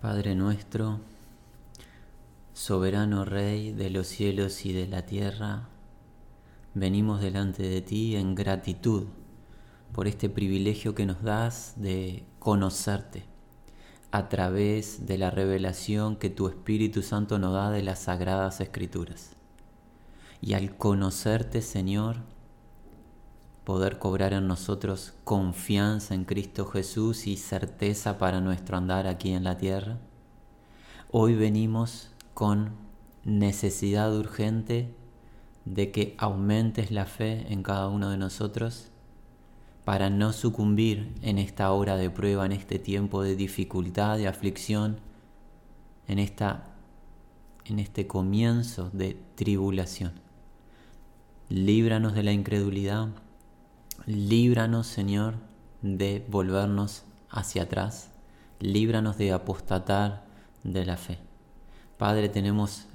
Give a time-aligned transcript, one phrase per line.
[0.00, 1.00] Padre nuestro,
[2.52, 5.68] soberano Rey de los cielos y de la tierra,
[6.74, 9.04] venimos delante de ti en gratitud
[9.92, 13.24] por este privilegio que nos das de conocerte
[14.10, 19.30] a través de la revelación que tu Espíritu Santo nos da de las sagradas escrituras.
[20.42, 22.16] Y al conocerte, Señor,
[23.66, 29.42] poder cobrar en nosotros confianza en Cristo Jesús y certeza para nuestro andar aquí en
[29.42, 29.98] la tierra.
[31.10, 32.76] Hoy venimos con
[33.24, 34.94] necesidad urgente
[35.64, 38.86] de que aumentes la fe en cada uno de nosotros
[39.84, 45.00] para no sucumbir en esta hora de prueba, en este tiempo de dificultad, de aflicción,
[46.06, 46.68] en, esta,
[47.64, 50.12] en este comienzo de tribulación.
[51.48, 53.08] Líbranos de la incredulidad,
[54.06, 55.34] Líbranos, Señor,
[55.82, 58.12] de volvernos hacia atrás.
[58.60, 60.24] Líbranos de apostatar
[60.62, 61.18] de la fe.
[61.98, 62.86] Padre, tenemos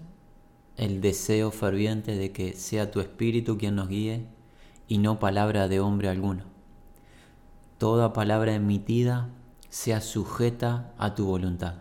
[0.78, 4.26] el deseo ferviente de que sea tu Espíritu quien nos guíe
[4.88, 6.46] y no palabra de hombre alguno.
[7.78, 9.28] Toda palabra emitida
[9.68, 11.74] sea sujeta a tu voluntad.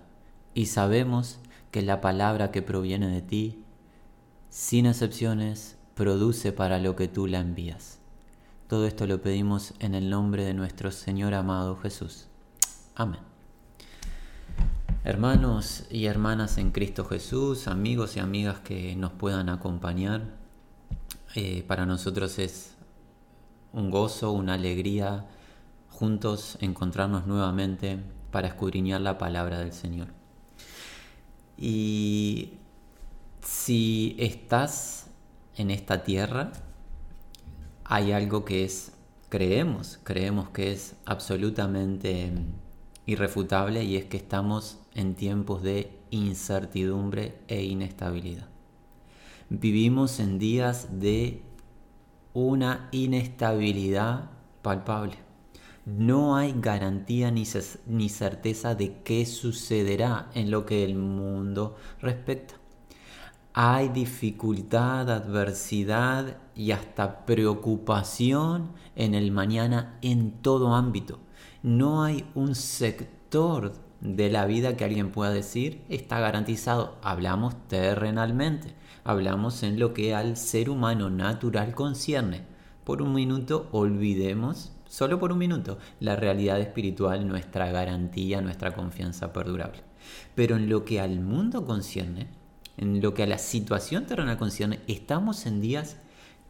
[0.54, 1.38] Y sabemos
[1.70, 3.62] que la palabra que proviene de ti,
[4.48, 8.00] sin excepciones, produce para lo que tú la envías.
[8.70, 12.28] Todo esto lo pedimos en el nombre de nuestro Señor amado Jesús.
[12.94, 13.18] Amén.
[15.02, 20.22] Hermanos y hermanas en Cristo Jesús, amigos y amigas que nos puedan acompañar,
[21.34, 22.76] eh, para nosotros es
[23.72, 25.26] un gozo, una alegría
[25.88, 27.98] juntos encontrarnos nuevamente
[28.30, 30.06] para escudriñar la palabra del Señor.
[31.58, 32.52] Y
[33.42, 35.10] si estás
[35.56, 36.52] en esta tierra,
[37.90, 38.92] hay algo que es,
[39.28, 42.30] creemos, creemos que es absolutamente
[43.04, 48.46] irrefutable y es que estamos en tiempos de incertidumbre e inestabilidad.
[49.48, 51.42] Vivimos en días de
[52.32, 54.30] una inestabilidad
[54.62, 55.16] palpable.
[55.84, 57.42] No hay garantía ni,
[57.86, 62.54] ni certeza de qué sucederá en lo que el mundo respecta.
[63.52, 71.18] Hay dificultad, adversidad y hasta preocupación en el mañana en todo ámbito.
[71.62, 73.72] No hay un sector
[74.02, 76.98] de la vida que alguien pueda decir está garantizado.
[77.02, 82.44] Hablamos terrenalmente, hablamos en lo que al ser humano natural concierne.
[82.84, 89.32] Por un minuto olvidemos, solo por un minuto, la realidad espiritual, nuestra garantía, nuestra confianza
[89.32, 89.80] perdurable.
[90.34, 92.28] Pero en lo que al mundo concierne,
[92.76, 95.96] en lo que a la situación terrenal concierne, estamos en días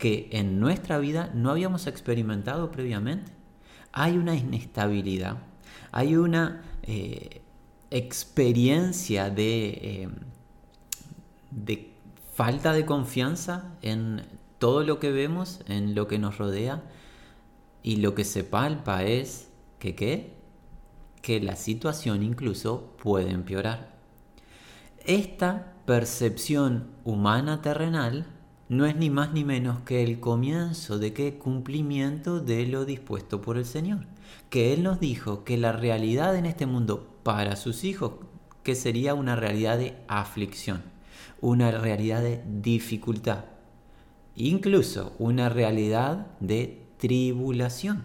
[0.01, 3.31] que en nuestra vida no habíamos experimentado previamente.
[3.93, 5.37] Hay una inestabilidad,
[5.93, 7.43] hay una eh,
[7.91, 10.09] experiencia de, eh,
[11.51, 11.93] de
[12.35, 14.23] falta de confianza en
[14.59, 16.83] todo lo que vemos, en lo que nos rodea,
[17.83, 20.41] y lo que se palpa es que.
[21.21, 23.95] Que la situación incluso puede empeorar.
[25.05, 28.40] Esta percepción humana terrenal
[28.71, 33.43] no es ni más ni menos que el comienzo de qué cumplimiento de lo dispuesto
[33.43, 34.07] por el Señor.
[34.49, 38.13] Que Él nos dijo que la realidad en este mundo para sus hijos,
[38.63, 40.85] que sería una realidad de aflicción,
[41.41, 43.47] una realidad de dificultad,
[44.37, 48.05] incluso una realidad de tribulación.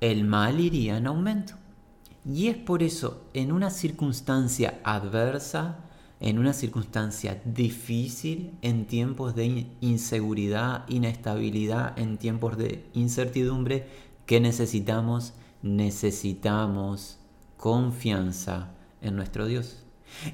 [0.00, 1.56] El mal iría en aumento.
[2.24, 5.84] Y es por eso, en una circunstancia adversa,
[6.20, 13.86] en una circunstancia difícil, en tiempos de inseguridad, inestabilidad, en tiempos de incertidumbre,
[14.26, 15.34] ¿qué necesitamos?
[15.62, 17.18] Necesitamos
[17.56, 19.84] confianza en nuestro Dios.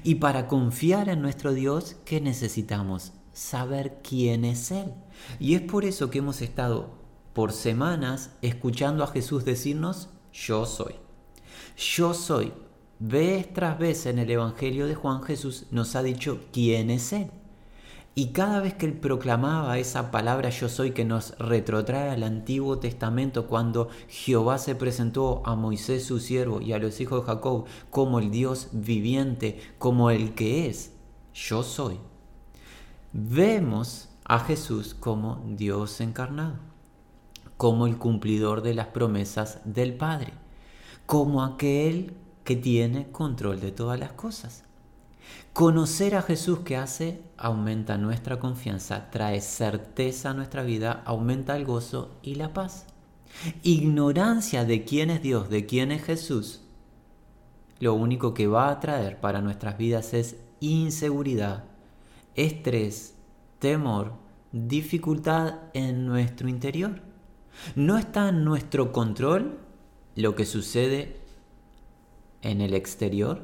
[0.03, 3.13] Y para confiar en nuestro Dios, ¿qué necesitamos?
[3.33, 4.93] Saber quién es Él.
[5.39, 7.01] Y es por eso que hemos estado
[7.33, 10.95] por semanas escuchando a Jesús decirnos, yo soy.
[11.77, 12.53] Yo soy
[13.03, 17.31] Vez tras vez en el Evangelio de Juan Jesús nos ha dicho quién es Él.
[18.13, 22.77] Y cada vez que él proclamaba esa palabra yo soy que nos retrotrae al Antiguo
[22.77, 27.65] Testamento cuando Jehová se presentó a Moisés su siervo y a los hijos de Jacob
[27.89, 30.93] como el Dios viviente, como el que es,
[31.33, 31.97] yo soy.
[33.13, 36.59] Vemos a Jesús como Dios encarnado,
[37.57, 40.33] como el cumplidor de las promesas del Padre,
[41.07, 42.13] como aquel
[42.55, 44.63] tiene control de todas las cosas.
[45.53, 51.65] Conocer a Jesús que hace aumenta nuestra confianza, trae certeza a nuestra vida, aumenta el
[51.65, 52.85] gozo y la paz.
[53.63, 56.61] Ignorancia de quién es Dios, de quién es Jesús,
[57.81, 61.63] lo único que va a traer para nuestras vidas es inseguridad,
[62.35, 63.15] estrés,
[63.57, 64.13] temor,
[64.51, 67.01] dificultad en nuestro interior.
[67.75, 69.57] No está en nuestro control
[70.15, 71.20] lo que sucede
[72.41, 73.43] en el exterior,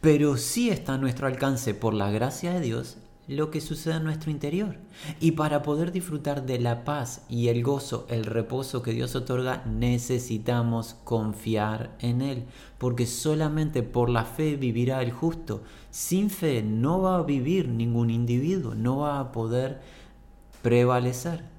[0.00, 2.98] pero sí está a nuestro alcance por la gracia de Dios
[3.28, 4.76] lo que sucede en nuestro interior.
[5.20, 9.64] Y para poder disfrutar de la paz y el gozo, el reposo que Dios otorga,
[9.66, 12.44] necesitamos confiar en Él,
[12.78, 15.62] porque solamente por la fe vivirá el justo.
[15.90, 19.80] Sin fe no va a vivir ningún individuo, no va a poder
[20.62, 21.51] prevalecer.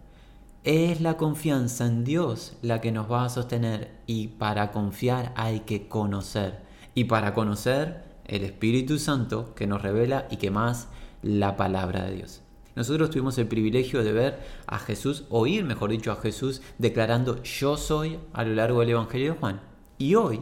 [0.63, 5.62] Es la confianza en Dios la que nos va a sostener y para confiar hay
[5.62, 6.62] que conocer.
[6.95, 10.88] Y para conocer el Espíritu Santo que nos revela y que más
[11.21, 12.44] la palabra de Dios.
[12.77, 17.75] Nosotros tuvimos el privilegio de ver a Jesús, oír mejor dicho a Jesús, declarando yo
[17.75, 19.59] soy a lo largo del Evangelio de Juan.
[19.98, 20.39] Y hoy,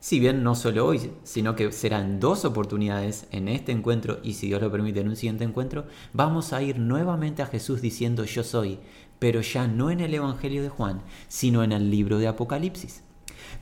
[0.00, 4.46] si bien no solo hoy, sino que serán dos oportunidades en este encuentro y si
[4.46, 8.42] Dios lo permite en un siguiente encuentro, vamos a ir nuevamente a Jesús diciendo yo
[8.42, 8.78] soy,
[9.18, 13.02] pero ya no en el Evangelio de Juan, sino en el libro de Apocalipsis.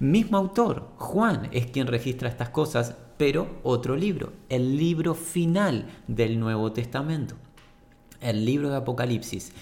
[0.01, 6.41] Mismo autor, Juan, es quien registra estas cosas, pero otro libro, el libro final del
[6.41, 7.37] Nuevo Testamento,
[8.21, 9.53] el libro de Apocalipsis.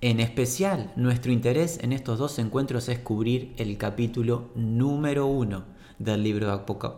[0.00, 5.64] En especial, nuestro interés en estos dos encuentros es cubrir el capítulo número uno
[5.98, 6.52] del libro de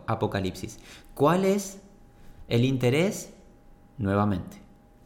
[0.07, 0.79] Apocalipsis.
[1.15, 1.81] ¿Cuál es
[2.47, 3.33] el interés?
[3.97, 4.60] Nuevamente,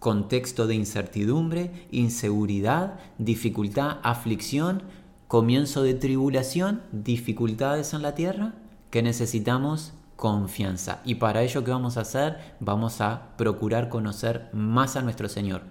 [0.06, 4.84] contexto de incertidumbre, inseguridad, dificultad, aflicción,
[5.28, 8.54] comienzo de tribulación, dificultades en la tierra,
[8.92, 11.02] que necesitamos confianza.
[11.06, 12.38] Y para ello, ¿qué vamos a hacer?
[12.60, 15.64] Vamos a procurar conocer más a nuestro Señor.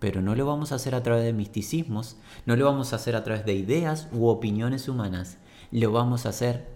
[0.00, 3.16] Pero no lo vamos a hacer a través de misticismos, no lo vamos a hacer
[3.16, 5.38] a través de ideas u opiniones humanas,
[5.70, 6.68] lo vamos a hacer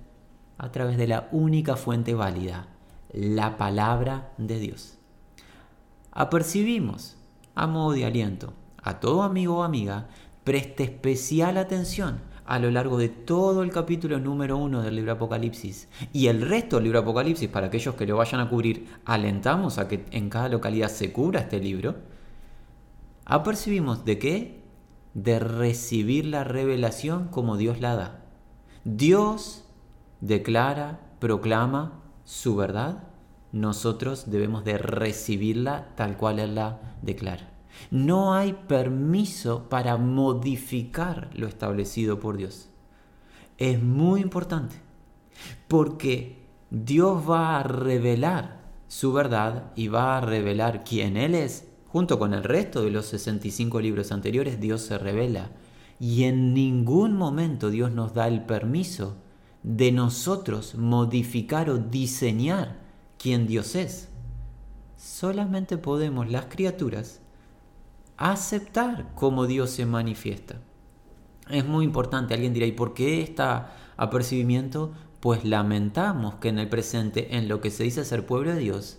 [0.56, 2.68] a través de la única fuente válida,
[3.12, 4.96] la palabra de Dios.
[6.12, 7.16] Apercibimos,
[7.54, 10.08] a modo de aliento, a todo amigo o amiga,
[10.44, 15.88] preste especial atención a lo largo de todo el capítulo número uno del libro Apocalipsis
[16.12, 19.88] y el resto del libro Apocalipsis, para aquellos que lo vayan a cubrir, alentamos a
[19.88, 21.94] que en cada localidad se cubra este libro,
[23.24, 24.62] apercibimos de qué?
[25.14, 28.24] De recibir la revelación como Dios la da.
[28.84, 29.64] Dios
[30.20, 33.04] declara, proclama su verdad,
[33.52, 37.50] nosotros debemos de recibirla tal cual Él la declara.
[37.90, 42.68] No hay permiso para modificar lo establecido por Dios.
[43.58, 44.76] Es muy importante
[45.68, 51.68] porque Dios va a revelar su verdad y va a revelar quién Él es.
[51.86, 55.50] Junto con el resto de los 65 libros anteriores, Dios se revela.
[56.00, 59.16] Y en ningún momento Dios nos da el permiso
[59.62, 62.81] de nosotros modificar o diseñar
[63.22, 64.08] quién Dios es.
[64.96, 67.20] Solamente podemos las criaturas
[68.16, 70.60] aceptar cómo Dios se manifiesta.
[71.48, 73.42] Es muy importante, alguien dirá, ¿y por qué este
[73.96, 74.92] apercibimiento?
[75.20, 78.98] Pues lamentamos que en el presente, en lo que se dice ser pueblo de Dios,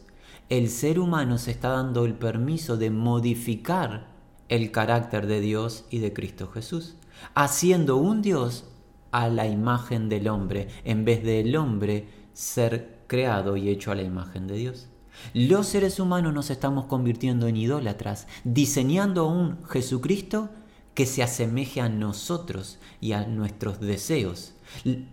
[0.49, 4.07] el ser humano se está dando el permiso de modificar
[4.49, 6.95] el carácter de Dios y de Cristo Jesús,
[7.33, 8.65] haciendo un Dios
[9.11, 14.03] a la imagen del hombre, en vez del hombre ser creado y hecho a la
[14.03, 14.89] imagen de Dios.
[15.33, 20.49] Los seres humanos nos estamos convirtiendo en idólatras, diseñando un Jesucristo
[20.93, 24.53] que se asemeje a nosotros y a nuestros deseos,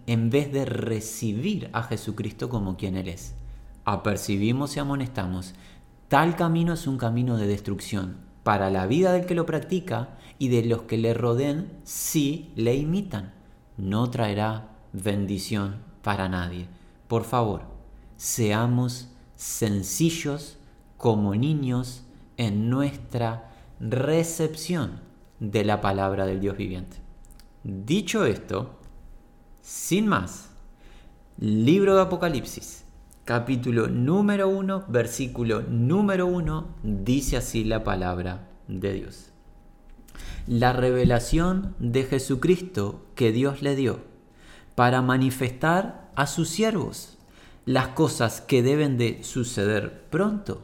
[0.07, 3.35] en vez de recibir a Jesucristo como quien Él es.
[3.85, 5.55] Apercibimos y amonestamos,
[6.09, 10.49] tal camino es un camino de destrucción para la vida del que lo practica y
[10.49, 13.33] de los que le rodeen si le imitan.
[13.77, 16.67] No traerá bendición para nadie.
[17.09, 17.63] Por favor,
[18.21, 20.59] seamos sencillos
[20.99, 22.05] como niños
[22.37, 23.51] en nuestra
[23.81, 25.01] recepción
[25.39, 26.99] de la palabra del Dios viviente.
[27.65, 28.79] Dicho esto,
[29.63, 30.51] sin más,
[31.39, 32.85] libro de Apocalipsis,
[33.25, 39.33] capítulo número 1, versículo número 1, dice así la palabra de Dios.
[40.47, 44.01] La revelación de Jesucristo que Dios le dio
[44.75, 47.17] para manifestar a sus siervos
[47.71, 50.63] las cosas que deben de suceder pronto,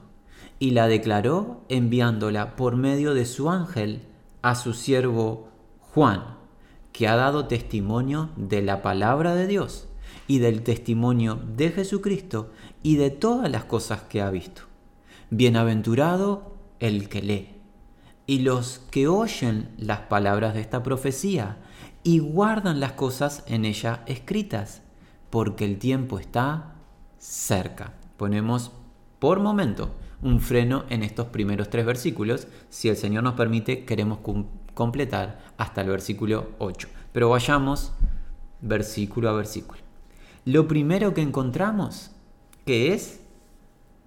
[0.58, 4.02] y la declaró enviándola por medio de su ángel
[4.42, 5.48] a su siervo
[5.78, 6.36] Juan,
[6.90, 9.86] que ha dado testimonio de la palabra de Dios
[10.26, 12.50] y del testimonio de Jesucristo
[12.82, 14.62] y de todas las cosas que ha visto.
[15.30, 17.54] Bienaventurado el que lee
[18.26, 21.58] y los que oyen las palabras de esta profecía
[22.02, 24.82] y guardan las cosas en ella escritas,
[25.30, 26.72] porque el tiempo está
[27.26, 27.92] cerca.
[28.16, 28.71] Ponemos
[29.18, 29.90] por momento
[30.23, 32.47] un freno en estos primeros tres versículos.
[32.71, 34.21] Si el Señor nos permite, queremos
[34.75, 36.88] completar hasta el versículo 8.
[37.12, 37.92] Pero vayamos
[38.61, 39.80] versículo a versículo.
[40.45, 42.12] Lo primero que encontramos,
[42.64, 43.21] que es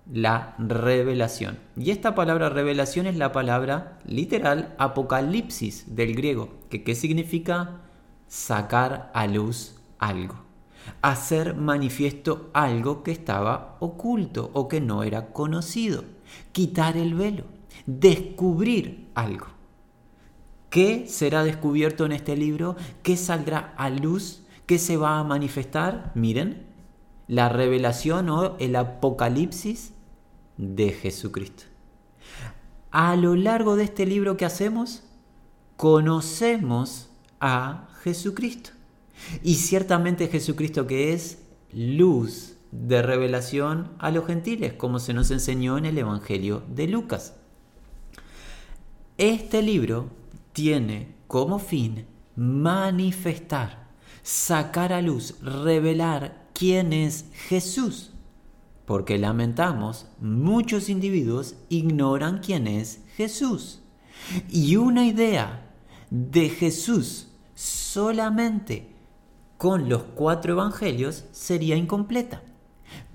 [0.09, 1.59] la revelación.
[1.75, 7.81] Y esta palabra revelación es la palabra literal apocalipsis del griego, que ¿qué significa?
[8.27, 10.48] Sacar a luz algo.
[11.01, 16.03] Hacer manifiesto algo que estaba oculto o que no era conocido.
[16.51, 17.45] Quitar el velo.
[17.85, 19.47] Descubrir algo.
[20.69, 22.75] ¿Qué será descubierto en este libro?
[23.01, 24.43] ¿Qué saldrá a luz?
[24.65, 26.11] ¿Qué se va a manifestar?
[26.13, 26.67] Miren,
[27.27, 29.93] la revelación o el apocalipsis
[30.57, 31.63] de Jesucristo.
[32.91, 35.03] A lo largo de este libro que hacemos,
[35.77, 37.09] conocemos
[37.39, 38.71] a Jesucristo.
[39.43, 41.39] Y ciertamente Jesucristo que es
[41.71, 47.35] luz de revelación a los gentiles, como se nos enseñó en el Evangelio de Lucas.
[49.17, 50.09] Este libro
[50.53, 53.89] tiene como fin manifestar,
[54.23, 58.11] sacar a luz, revelar quién es Jesús
[58.89, 63.81] porque lamentamos, muchos individuos ignoran quién es Jesús.
[64.49, 65.75] Y una idea
[66.09, 68.95] de Jesús solamente
[69.59, 72.41] con los cuatro evangelios sería incompleta.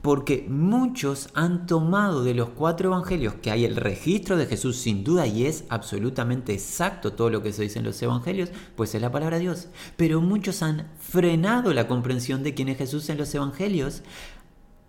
[0.02, 5.04] Porque muchos han tomado de los cuatro evangelios que hay el registro de Jesús sin
[5.04, 9.00] duda y es absolutamente exacto todo lo que se dice en los evangelios, pues es
[9.00, 9.68] la palabra de Dios.
[9.96, 14.02] Pero muchos han frenado la comprensión de quién es Jesús en los evangelios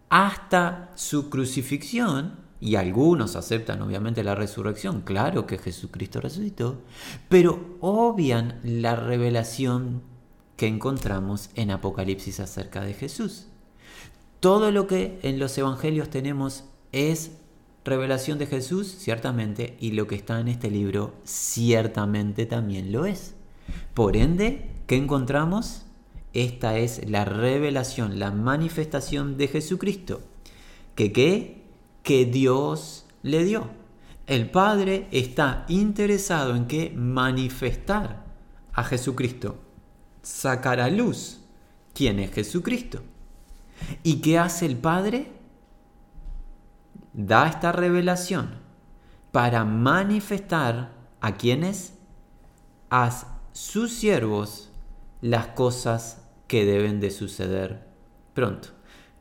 [0.10, 6.82] hasta su crucifixión, y algunos aceptan obviamente la resurrección, claro que Jesucristo resucitó,
[7.30, 10.02] pero obvian la revelación
[10.56, 13.48] que encontramos en Apocalipsis acerca de Jesús.
[14.40, 17.32] Todo lo que en los evangelios tenemos es
[17.84, 23.36] revelación de Jesús, ciertamente, y lo que está en este libro ciertamente también lo es.
[23.94, 25.86] Por ende, ¿qué encontramos?
[26.34, 30.22] Esta es la revelación, la manifestación de Jesucristo.
[30.96, 31.64] ¿Que qué?
[32.04, 33.70] Que Dios le dio.
[34.28, 38.26] El Padre está interesado en que manifestar
[38.74, 39.58] a Jesucristo,
[40.26, 41.40] sacar a luz
[41.94, 43.02] quién es Jesucristo.
[44.04, 45.32] ¿Y qué hace el Padre?
[47.14, 48.56] Da esta revelación
[49.32, 51.94] para manifestar a quienes,
[52.90, 53.12] a
[53.54, 54.72] sus siervos,
[55.22, 57.88] las cosas que deben de suceder
[58.34, 58.70] pronto.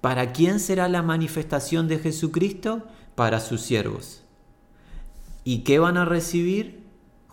[0.00, 2.87] ¿Para quién será la manifestación de Jesucristo?
[3.14, 4.23] Para sus siervos.
[5.44, 6.83] ¿Y qué van a recibir?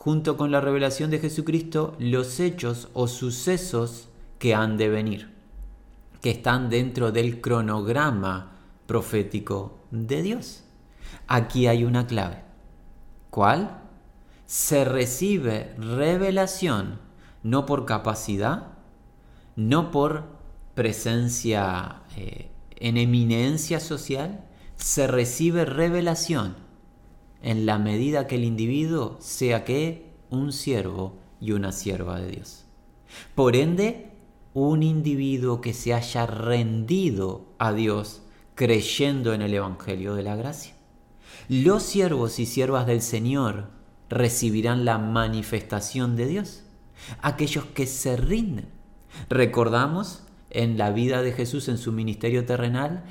[0.04, 5.30] Junto con la revelación de Jesucristo, los hechos o sucesos que han de venir,
[6.22, 10.64] que están dentro del cronograma profético de Dios.
[11.28, 12.42] Aquí hay una clave.
[13.30, 13.80] ¿Cuál?
[14.48, 16.98] Se recibe revelación
[17.44, 18.70] no por capacidad,
[19.56, 20.24] no por
[20.74, 24.46] presencia eh, en eminencia social,
[24.78, 26.71] se recibe revelación
[27.42, 32.66] en la medida que el individuo sea que un siervo y una sierva de Dios.
[33.36, 34.12] Por ende,
[34.54, 38.22] un individuo que se haya rendido a Dios
[38.56, 40.74] creyendo en el Evangelio de la Gracia.
[41.50, 43.70] Los siervos y siervas del Señor
[44.10, 46.64] recibirán la manifestación de Dios.
[47.22, 48.82] Aquellos que se rinden
[49.30, 53.04] Recordamos en la vida de Jesús en su ministerio terrenal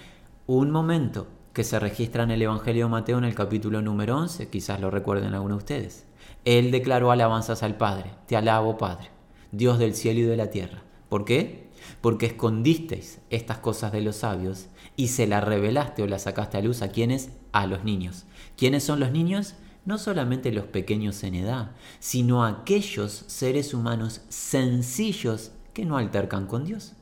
[0.47, 4.49] un momento que se registra en el Evangelio de Mateo en el capítulo número 11,
[4.49, 6.07] quizás lo recuerden algunos de ustedes.
[6.45, 9.11] Él declaró alabanzas al Padre, te alabo Padre,
[9.53, 10.83] Dios del cielo y de la tierra.
[11.09, 11.69] ¿Por qué?
[12.01, 16.63] Porque escondisteis estas cosas de los sabios y se las revelaste o las sacaste a
[16.63, 17.31] luz a quienes?
[17.53, 18.27] A los niños.
[18.57, 19.55] ¿Quiénes son los niños?
[19.85, 26.65] no solamente los pequeños en edad, sino aquellos seres humanos sencillos que no altercan con
[26.65, 26.93] Dios,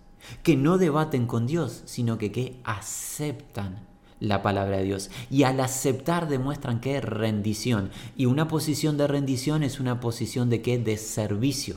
[0.43, 3.88] que no debaten con Dios, sino que, que aceptan
[4.21, 5.11] la palabra de Dios.
[5.31, 7.91] Y al aceptar demuestran que rendición.
[8.17, 10.79] Y una posición de rendición es una posición de qué?
[10.79, 11.77] De servicio.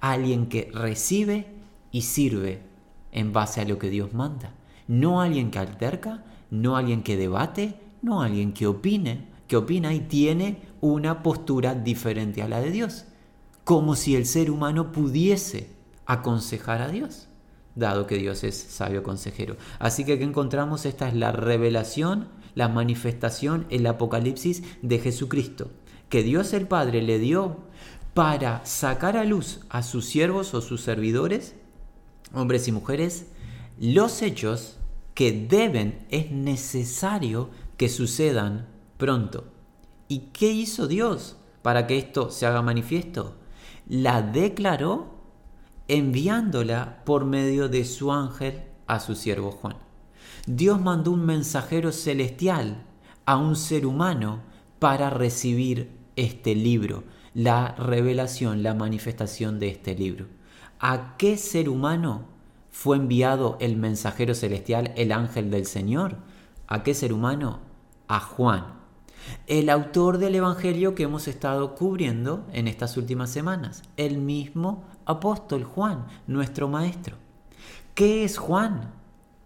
[0.00, 1.46] Alguien que recibe
[1.90, 2.62] y sirve
[3.12, 4.52] en base a lo que Dios manda.
[4.86, 10.00] No alguien que alterca, no alguien que debate, no alguien que opine, que opina y
[10.00, 13.06] tiene una postura diferente a la de Dios.
[13.64, 15.70] Como si el ser humano pudiese
[16.06, 17.27] aconsejar a Dios,
[17.78, 19.56] dado que Dios es sabio consejero.
[19.78, 25.70] Así que aquí encontramos, esta es la revelación, la manifestación, el apocalipsis de Jesucristo,
[26.08, 27.58] que Dios el Padre le dio
[28.14, 31.54] para sacar a luz a sus siervos o sus servidores,
[32.34, 33.26] hombres y mujeres,
[33.78, 34.76] los hechos
[35.14, 38.66] que deben, es necesario que sucedan
[38.96, 39.44] pronto.
[40.08, 43.36] ¿Y qué hizo Dios para que esto se haga manifiesto?
[43.86, 45.17] La declaró
[45.88, 49.76] enviándola por medio de su ángel a su siervo Juan.
[50.46, 52.84] Dios mandó un mensajero celestial
[53.26, 54.40] a un ser humano
[54.78, 57.04] para recibir este libro,
[57.34, 60.26] la revelación, la manifestación de este libro.
[60.80, 62.24] ¿A qué ser humano
[62.70, 66.16] fue enviado el mensajero celestial, el ángel del Señor?
[66.66, 67.60] ¿A qué ser humano?
[68.06, 68.78] A Juan,
[69.46, 75.64] el autor del Evangelio que hemos estado cubriendo en estas últimas semanas, el mismo apóstol
[75.64, 77.16] Juan, nuestro maestro.
[77.94, 78.92] ¿Qué es Juan?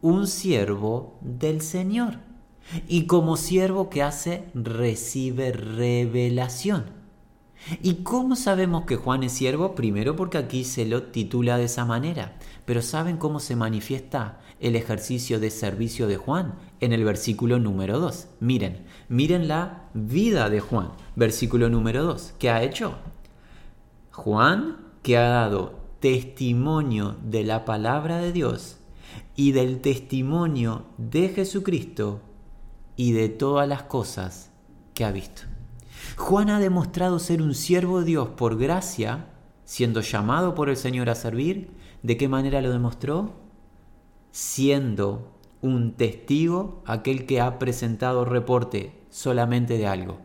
[0.02, 2.18] Un siervo del Señor.
[2.88, 6.84] Y como siervo que hace, recibe revelación.
[7.80, 9.76] ¿Y cómo sabemos que Juan es siervo?
[9.76, 12.36] Primero porque aquí se lo titula de esa manera.
[12.64, 16.54] Pero ¿saben cómo se manifiesta el ejercicio de servicio de Juan?
[16.80, 18.26] En el versículo número 2.
[18.40, 20.90] Miren, miren la vida de Juan.
[21.14, 22.34] Versículo número 2.
[22.40, 22.96] ¿Qué ha hecho?
[24.10, 28.78] Juan que ha dado testimonio de la palabra de Dios
[29.36, 32.20] y del testimonio de Jesucristo
[32.96, 34.50] y de todas las cosas
[34.94, 35.42] que ha visto.
[36.16, 39.26] Juan ha demostrado ser un siervo de Dios por gracia,
[39.64, 41.70] siendo llamado por el Señor a servir.
[42.02, 43.32] ¿De qué manera lo demostró?
[44.30, 50.18] Siendo un testigo, aquel que ha presentado reporte solamente de algo.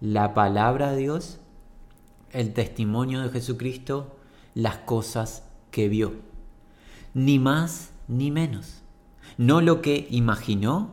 [0.00, 1.38] La palabra de Dios,
[2.32, 4.16] el testimonio de Jesucristo,
[4.60, 6.14] las cosas que vio.
[7.14, 8.82] Ni más ni menos.
[9.38, 10.90] No lo que imaginó,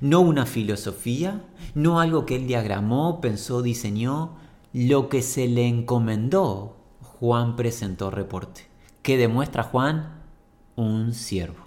[0.00, 1.44] no una filosofía,
[1.74, 4.36] no algo que él diagramó, pensó, diseñó,
[4.72, 6.76] lo que se le encomendó.
[7.02, 8.66] Juan presentó reporte.
[9.02, 10.22] ¿Qué demuestra Juan?
[10.76, 11.64] Un siervo.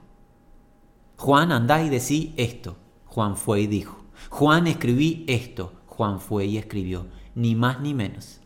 [1.18, 2.78] Juan, andá y decí esto.
[3.06, 4.04] Juan fue y dijo.
[4.30, 5.74] Juan escribí esto.
[5.86, 7.08] Juan fue y escribió.
[7.36, 8.40] Ni más ni menos.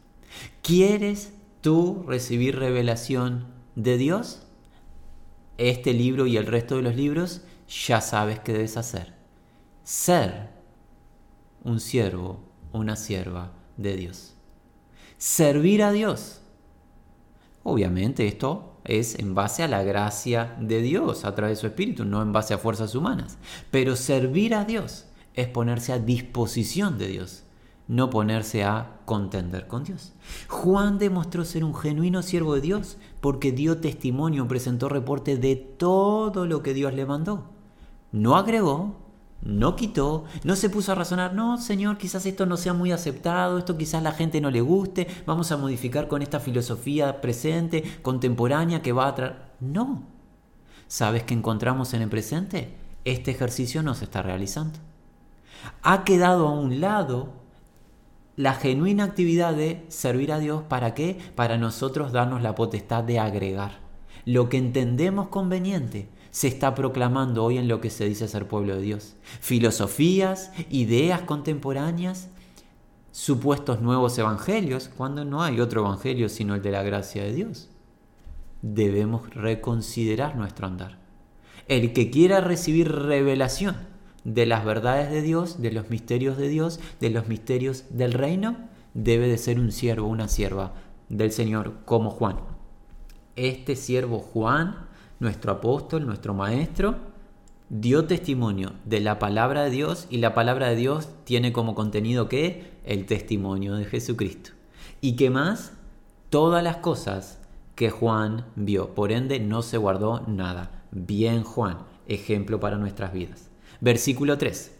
[0.61, 4.43] ¿Quieres tú recibir revelación de Dios?
[5.57, 7.41] Este libro y el resto de los libros
[7.87, 9.21] ya sabes qué debes hacer
[9.83, 10.49] ser
[11.63, 14.33] un siervo una sierva de Dios.
[15.17, 16.41] Servir a Dios.
[17.63, 22.05] Obviamente esto es en base a la gracia de Dios a través de su Espíritu,
[22.05, 23.37] no en base a fuerzas humanas.
[23.69, 27.43] Pero servir a Dios es ponerse a disposición de Dios,
[27.91, 30.13] no ponerse a contender con Dios.
[30.47, 36.45] Juan demostró ser un genuino siervo de Dios porque dio testimonio, presentó reporte de todo
[36.45, 37.49] lo que Dios le mandó.
[38.13, 38.95] No agregó,
[39.41, 43.57] no quitó, no se puso a razonar, no, Señor, quizás esto no sea muy aceptado,
[43.57, 48.81] esto quizás la gente no le guste, vamos a modificar con esta filosofía presente, contemporánea
[48.81, 49.35] que va a traer...
[49.59, 50.03] No.
[50.87, 52.73] ¿Sabes qué encontramos en el presente?
[53.03, 54.79] Este ejercicio no se está realizando.
[55.83, 57.40] Ha quedado a un lado
[58.41, 61.17] la genuina actividad de servir a Dios, ¿para qué?
[61.35, 63.91] Para nosotros darnos la potestad de agregar
[64.25, 68.75] lo que entendemos conveniente se está proclamando hoy en lo que se dice ser pueblo
[68.75, 69.15] de Dios.
[69.41, 72.29] Filosofías, ideas contemporáneas,
[73.11, 77.69] supuestos nuevos evangelios, cuando no hay otro evangelio sino el de la gracia de Dios.
[78.61, 80.99] Debemos reconsiderar nuestro andar.
[81.67, 83.90] El que quiera recibir revelación
[84.23, 88.57] de las verdades de Dios, de los misterios de Dios, de los misterios del reino,
[88.93, 90.73] debe de ser un siervo, una sierva
[91.09, 92.37] del Señor como Juan.
[93.35, 96.95] Este siervo Juan nuestro apóstol, nuestro maestro,
[97.69, 102.27] dio testimonio de la palabra de Dios y la palabra de Dios tiene como contenido
[102.27, 104.49] que el testimonio de Jesucristo.
[104.99, 105.73] ¿Y qué más?
[106.31, 107.39] Todas las cosas
[107.75, 108.95] que Juan vio.
[108.95, 110.85] Por ende, no se guardó nada.
[110.89, 113.50] Bien Juan, ejemplo para nuestras vidas.
[113.83, 114.77] Versículo 3.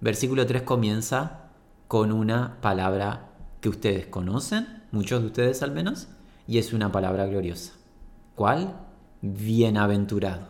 [0.00, 1.52] Versículo 3 comienza
[1.86, 6.08] con una palabra que ustedes conocen, muchos de ustedes al menos,
[6.48, 7.74] y es una palabra gloriosa.
[8.34, 8.74] ¿Cuál?
[9.22, 10.48] bienaventurado.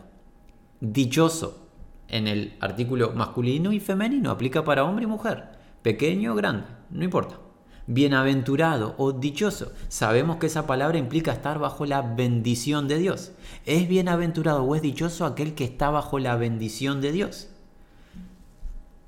[0.81, 1.67] Dichoso.
[2.07, 5.43] En el artículo masculino y femenino aplica para hombre y mujer,
[5.83, 7.37] pequeño o grande, no importa.
[7.85, 9.71] Bienaventurado o dichoso.
[9.87, 13.33] Sabemos que esa palabra implica estar bajo la bendición de Dios.
[13.67, 17.49] ¿Es bienaventurado o es dichoso aquel que está bajo la bendición de Dios?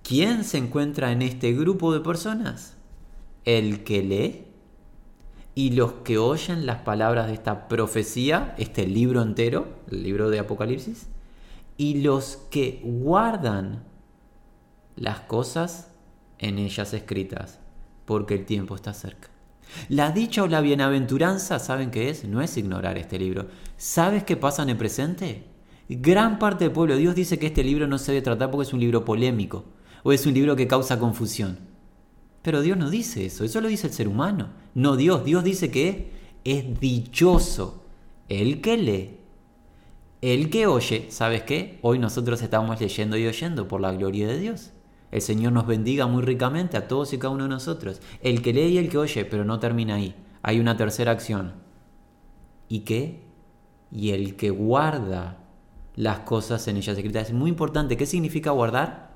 [0.09, 2.75] ¿Quién se encuentra en este grupo de personas?
[3.45, 4.45] El que lee
[5.53, 10.39] y los que oyen las palabras de esta profecía, este libro entero, el libro de
[10.39, 11.05] Apocalipsis,
[11.77, 13.83] y los que guardan
[14.95, 15.91] las cosas
[16.39, 17.59] en ellas escritas,
[18.05, 19.29] porque el tiempo está cerca.
[19.89, 22.27] La dicha o la bienaventuranza, ¿saben qué es?
[22.27, 23.45] No es ignorar este libro.
[23.77, 25.43] ¿Sabes qué pasa en el presente?
[25.87, 28.67] Gran parte del pueblo de Dios dice que este libro no se debe tratar porque
[28.67, 29.65] es un libro polémico
[30.03, 31.59] o es un libro que causa confusión.
[32.41, 34.49] Pero Dios no dice eso, eso lo dice el ser humano.
[34.73, 36.11] No Dios, Dios dice que
[36.43, 37.83] es dichoso
[38.27, 39.17] el que lee,
[40.21, 41.07] el que oye.
[41.09, 41.79] ¿Sabes qué?
[41.81, 44.71] Hoy nosotros estamos leyendo y oyendo por la gloria de Dios.
[45.11, 48.01] El Señor nos bendiga muy ricamente a todos y cada uno de nosotros.
[48.21, 50.15] El que lee y el que oye, pero no termina ahí.
[50.43, 51.53] Hay una tercera acción.
[52.67, 53.23] ¿Y qué?
[53.91, 55.39] Y el que guarda
[55.95, 57.29] las cosas en ellas escritas.
[57.29, 57.97] Es muy importante.
[57.97, 59.08] ¿Qué significa guardar?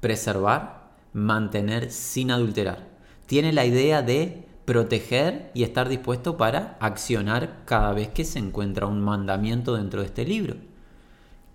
[0.00, 2.88] Preservar, mantener sin adulterar.
[3.26, 8.86] Tiene la idea de proteger y estar dispuesto para accionar cada vez que se encuentra
[8.86, 10.56] un mandamiento dentro de este libro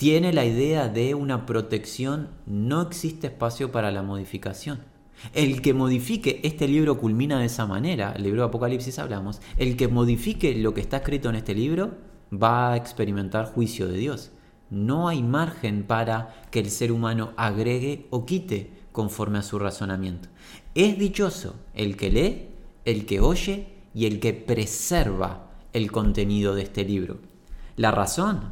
[0.04, 4.80] tiene la idea de una protección, no existe espacio para la modificación.
[5.34, 9.78] El que modifique, este libro culmina de esa manera, el libro de Apocalipsis hablamos, el
[9.78, 11.92] que modifique lo que está escrito en este libro
[12.34, 14.33] va a experimentar juicio de Dios.
[14.74, 20.30] No hay margen para que el ser humano agregue o quite conforme a su razonamiento.
[20.74, 22.50] Es dichoso el que lee,
[22.84, 27.20] el que oye y el que preserva el contenido de este libro.
[27.76, 28.52] La razón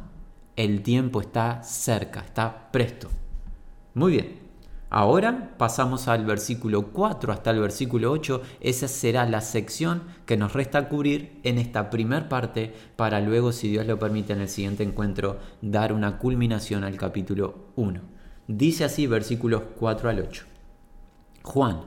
[0.54, 3.08] el tiempo está cerca, está presto.
[3.94, 4.41] Muy bien,
[4.92, 8.42] ahora pasamos al versículo 4 hasta el versículo 8.
[8.60, 13.68] Esa será la sección que nos resta cubrir en esta primer parte para luego, si
[13.68, 18.00] Dios lo permite, en el siguiente encuentro dar una culminación al capítulo 1.
[18.46, 20.44] Dice así versículos 4 al 8.
[21.42, 21.80] Juan,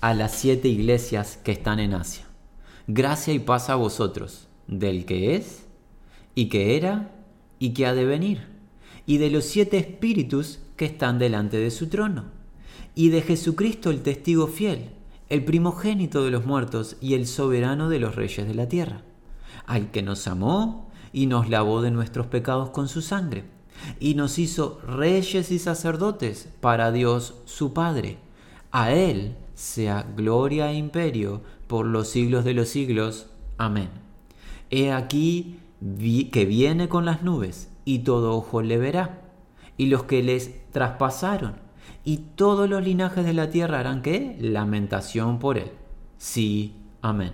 [0.00, 2.24] a las siete iglesias que están en Asia.
[2.86, 5.66] Gracia y paz a vosotros, del que es,
[6.34, 7.10] y que era,
[7.58, 8.46] y que ha de venir,
[9.06, 12.24] y de los siete espíritus que están delante de su trono,
[12.94, 14.90] y de Jesucristo el testigo fiel,
[15.28, 19.02] el primogénito de los muertos y el soberano de los reyes de la tierra,
[19.66, 23.44] al que nos amó y nos lavó de nuestros pecados con su sangre,
[24.00, 28.18] y nos hizo reyes y sacerdotes para Dios su Padre.
[28.70, 33.26] A Él sea gloria e imperio por los siglos de los siglos.
[33.56, 33.88] Amén.
[34.70, 35.58] He aquí
[36.32, 39.22] que viene con las nubes, y todo ojo le verá,
[39.76, 41.54] y los que les traspasaron,
[42.04, 45.70] y todos los linajes de la tierra harán que lamentación por él.
[46.18, 47.32] Sí, amén.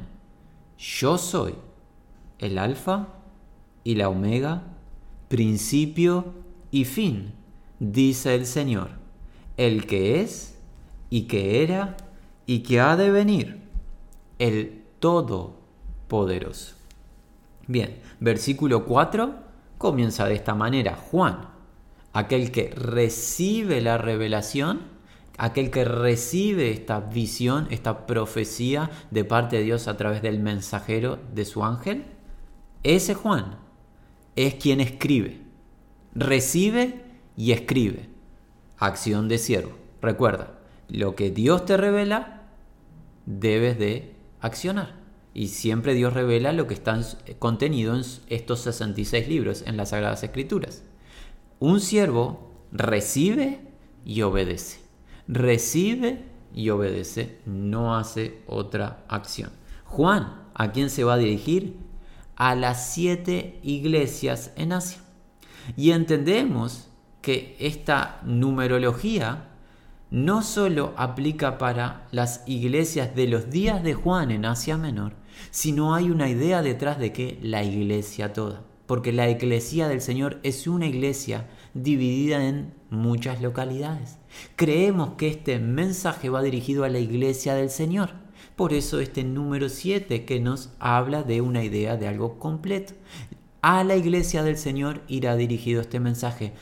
[0.78, 1.54] Yo soy
[2.38, 3.08] el alfa
[3.82, 4.62] y la omega,
[5.28, 6.34] principio
[6.70, 7.32] y fin,
[7.78, 8.90] dice el Señor,
[9.56, 10.58] el que es
[11.08, 11.96] y que era
[12.44, 13.62] y que ha de venir,
[14.38, 16.74] el Todopoderoso.
[17.66, 19.34] Bien, versículo 4
[19.78, 20.94] comienza de esta manera.
[20.94, 21.49] Juan,
[22.12, 24.80] aquel que recibe la revelación,
[25.38, 31.18] aquel que recibe esta visión, esta profecía de parte de Dios a través del mensajero
[31.32, 32.04] de su ángel,
[32.82, 33.58] ese Juan
[34.36, 35.40] es quien escribe,
[36.14, 37.04] recibe
[37.36, 38.08] y escribe.
[38.78, 39.72] Acción de siervo.
[40.00, 42.48] Recuerda, lo que Dios te revela,
[43.26, 44.98] debes de accionar.
[45.34, 46.98] Y siempre Dios revela lo que está
[47.38, 50.82] contenido en estos 66 libros, en las Sagradas Escrituras.
[51.60, 53.60] Un siervo recibe
[54.06, 54.80] y obedece.
[55.28, 59.50] Recibe y obedece, no hace otra acción.
[59.84, 61.76] Juan, ¿a quién se va a dirigir?
[62.34, 65.02] A las siete iglesias en Asia.
[65.76, 66.88] Y entendemos
[67.20, 69.50] que esta numerología
[70.10, 75.12] no solo aplica para las iglesias de los días de Juan en Asia Menor,
[75.50, 78.62] sino hay una idea detrás de que la iglesia toda.
[78.90, 84.18] Porque la iglesia del Señor es una iglesia dividida en muchas localidades.
[84.56, 88.10] Creemos que este mensaje va dirigido a la iglesia del Señor.
[88.56, 92.94] Por eso este número 7 que nos habla de una idea de algo completo.
[93.62, 96.52] A la iglesia del Señor irá dirigido este mensaje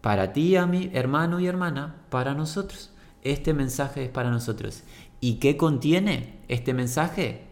[0.00, 2.92] para ti, a mi hermano y hermana, para nosotros.
[3.22, 4.82] Este mensaje es para nosotros.
[5.20, 7.42] ¿Y qué contiene este mensaje?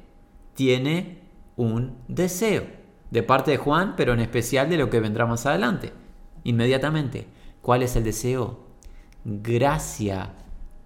[0.56, 1.20] Tiene
[1.54, 2.81] un deseo
[3.12, 5.92] de parte de Juan, pero en especial de lo que vendrá más adelante.
[6.44, 7.28] Inmediatamente.
[7.60, 8.60] ¿Cuál es el deseo?
[9.22, 10.32] Gracia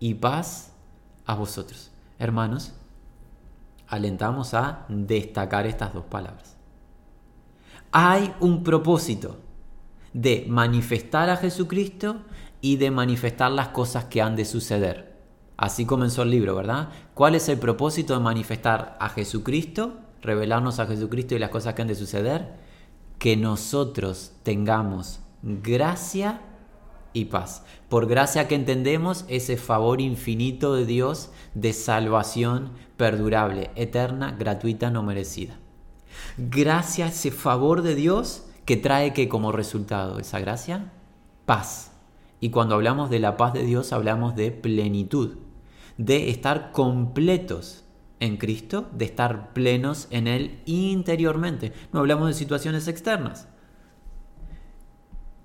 [0.01, 0.73] y paz
[1.25, 1.93] a vosotros.
[2.19, 2.75] Hermanos,
[3.87, 6.57] alentamos a destacar estas dos palabras.
[7.93, 9.39] Hay un propósito
[10.12, 12.23] de manifestar a Jesucristo
[12.61, 15.17] y de manifestar las cosas que han de suceder.
[15.57, 16.89] Así comenzó el libro, ¿verdad?
[17.15, 21.83] ¿Cuál es el propósito de manifestar a Jesucristo, revelarnos a Jesucristo y las cosas que
[21.83, 22.55] han de suceder?
[23.18, 26.40] Que nosotros tengamos gracia
[27.12, 27.64] y paz.
[27.88, 35.02] Por gracia que entendemos ese favor infinito de Dios de salvación perdurable, eterna, gratuita, no
[35.02, 35.59] merecida.
[36.37, 40.92] Gracia, ese favor de Dios que trae que como resultado esa gracia,
[41.46, 41.92] paz.
[42.40, 45.37] Y cuando hablamos de la paz de Dios hablamos de plenitud,
[45.96, 47.86] de estar completos
[48.20, 51.72] en Cristo, de estar plenos en Él interiormente.
[51.92, 53.48] No hablamos de situaciones externas.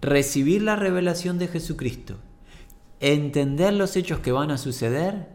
[0.02, 2.18] Recibir la revelación de Jesucristo,
[3.00, 5.30] entender los hechos que van a suceder,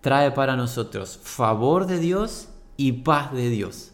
[0.00, 3.92] trae para nosotros favor de Dios y paz de Dios.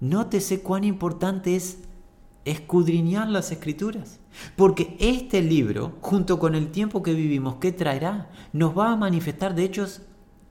[0.00, 1.78] Nótese cuán importante es
[2.44, 4.18] escudriñar las escrituras.
[4.56, 8.30] Porque este libro, junto con el tiempo que vivimos, ¿qué traerá?
[8.52, 10.02] Nos va a manifestar de hechos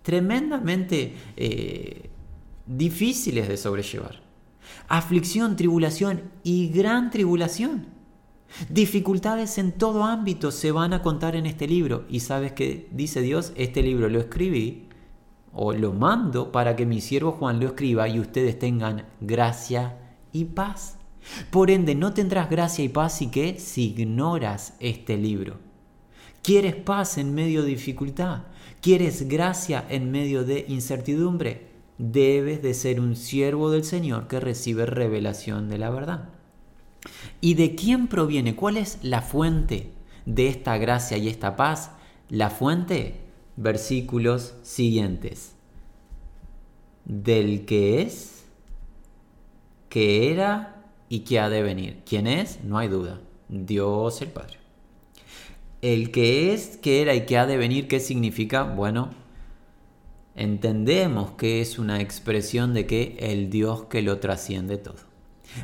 [0.01, 2.09] tremendamente eh,
[2.65, 4.21] difíciles de sobrellevar.
[4.87, 7.87] Aflicción, tribulación y gran tribulación.
[8.69, 12.05] Dificultades en todo ámbito se van a contar en este libro.
[12.09, 14.89] Y sabes que dice Dios, este libro lo escribí
[15.53, 19.97] o lo mando para que mi siervo Juan lo escriba y ustedes tengan gracia
[20.31, 20.97] y paz.
[21.49, 25.59] Por ende, no tendrás gracia y paz si que si ignoras este libro.
[26.41, 28.43] ¿Quieres paz en medio de dificultad?
[28.81, 31.67] ¿Quieres gracia en medio de incertidumbre?
[31.99, 36.29] Debes de ser un siervo del Señor que recibe revelación de la verdad.
[37.41, 38.55] ¿Y de quién proviene?
[38.55, 39.91] ¿Cuál es la fuente
[40.25, 41.91] de esta gracia y esta paz?
[42.27, 43.21] La fuente,
[43.55, 45.53] versículos siguientes.
[47.05, 48.45] Del que es,
[49.89, 52.01] que era y que ha de venir.
[52.03, 52.63] ¿Quién es?
[52.63, 53.21] No hay duda.
[53.47, 54.61] Dios el Padre.
[55.81, 58.63] El que es, que era y que ha de venir, ¿qué significa?
[58.63, 59.09] Bueno,
[60.35, 65.11] entendemos que es una expresión de que el Dios que lo trasciende todo.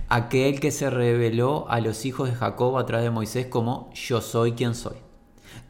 [0.09, 4.21] Aquel que se reveló a los hijos de Jacob a través de Moisés como yo
[4.21, 4.97] soy quien soy.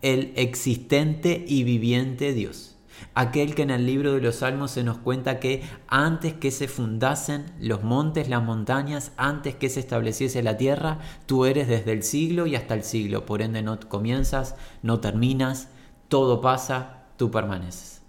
[0.02, 2.77] El existente y viviente Dios.
[3.14, 6.68] Aquel que en el libro de los Salmos se nos cuenta que antes que se
[6.68, 12.04] fundasen los montes, las montañas, antes que se estableciese la tierra, tú eres desde el
[12.04, 13.26] siglo y hasta el siglo.
[13.26, 15.70] Por ende no comienzas, no terminas,
[16.08, 18.02] todo pasa, tú permaneces.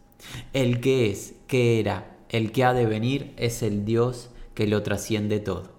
[0.52, 4.82] El que es, que era, el que ha de venir es el Dios que lo
[4.82, 5.72] trasciende todo.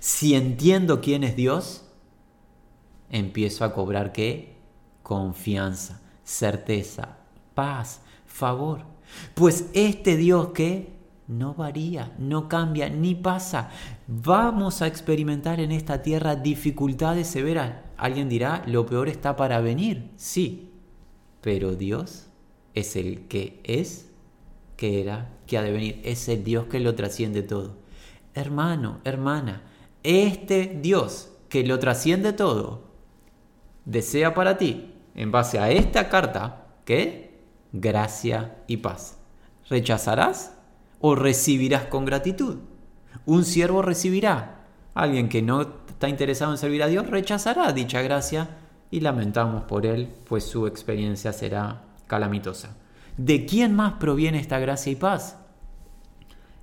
[0.00, 1.84] Si entiendo quién es Dios,
[3.10, 4.56] empiezo a cobrar qué?
[5.02, 7.18] Confianza, certeza,
[7.54, 8.02] paz,
[8.38, 8.84] favor.
[9.34, 10.96] Pues este Dios que
[11.26, 13.70] no varía, no cambia, ni pasa.
[14.06, 17.74] Vamos a experimentar en esta tierra dificultades severas.
[17.96, 20.10] Alguien dirá, lo peor está para venir.
[20.16, 20.70] Sí,
[21.40, 22.28] pero Dios
[22.74, 24.10] es el que es,
[24.76, 26.00] que era, que ha de venir.
[26.04, 27.76] Es el Dios que lo trasciende todo.
[28.34, 29.62] Hermano, hermana,
[30.04, 32.84] este Dios que lo trasciende todo,
[33.84, 37.27] desea para ti, en base a esta carta, ¿qué?
[37.72, 39.18] Gracia y paz.
[39.68, 40.54] ¿Rechazarás
[41.00, 42.58] o recibirás con gratitud?
[43.26, 44.66] Un siervo recibirá.
[44.94, 48.56] Alguien que no está interesado en servir a Dios rechazará dicha gracia
[48.90, 52.76] y lamentamos por él, pues su experiencia será calamitosa.
[53.16, 55.36] ¿De quién más proviene esta gracia y paz?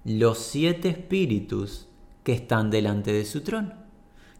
[0.03, 1.87] Los siete espíritus
[2.23, 3.84] que están delante de su trono.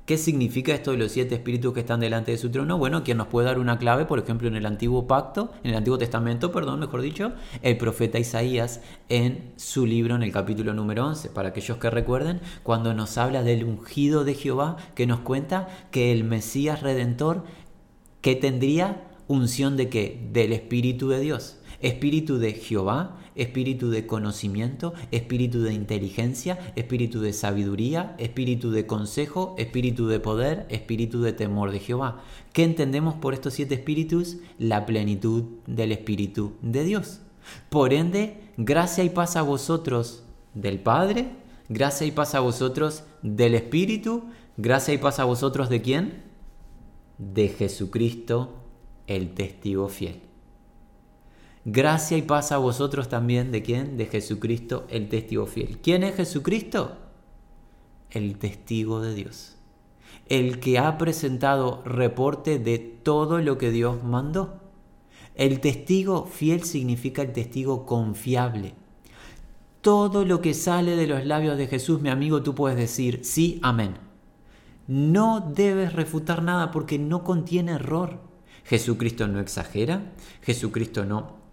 [0.05, 2.77] ¿Qué significa esto de los siete espíritus que están delante de su trono?
[2.77, 5.77] Bueno, quien nos puede dar una clave, por ejemplo, en el Antiguo Pacto, en el
[5.77, 11.07] Antiguo Testamento, perdón, mejor dicho, el profeta Isaías en su libro en el capítulo número
[11.07, 15.69] 11, para aquellos que recuerden, cuando nos habla del ungido de Jehová, que nos cuenta
[15.89, 17.43] que el Mesías Redentor,
[18.21, 20.29] que tendría unción de qué?
[20.31, 21.57] Del Espíritu de Dios.
[21.85, 29.53] Espíritu de Jehová, espíritu de conocimiento, espíritu de inteligencia, espíritu de sabiduría, espíritu de consejo,
[29.59, 32.23] espíritu de poder, espíritu de temor de Jehová.
[32.53, 34.37] ¿Qué entendemos por estos siete espíritus?
[34.57, 37.19] La plenitud del Espíritu de Dios.
[37.69, 40.23] Por ende, gracia y paz a vosotros
[40.55, 41.27] del Padre,
[41.69, 44.23] gracia y paz a vosotros del Espíritu,
[44.57, 46.23] gracia y paz a vosotros de quién?
[47.19, 48.55] De Jesucristo,
[49.05, 50.24] el testigo fiel.
[51.67, 53.97] Gracia y paz a vosotros también, ¿de quién?
[53.97, 55.80] De Jesucristo, el testigo fiel.
[55.82, 56.95] ¿Quién es Jesucristo?
[58.12, 59.56] El testigo de Dios.
[60.28, 64.62] El que ha presentado reporte de todo lo que Dios mandó.
[65.34, 68.75] El testigo fiel significa el testigo confiable.
[69.82, 73.60] Todo lo que sale de los labios de Jesús, mi amigo, tú puedes decir sí,
[73.63, 73.95] amén.
[74.88, 78.19] No debes refutar nada porque no contiene error.
[78.65, 81.44] Jesucristo no exagera, Jesucristo no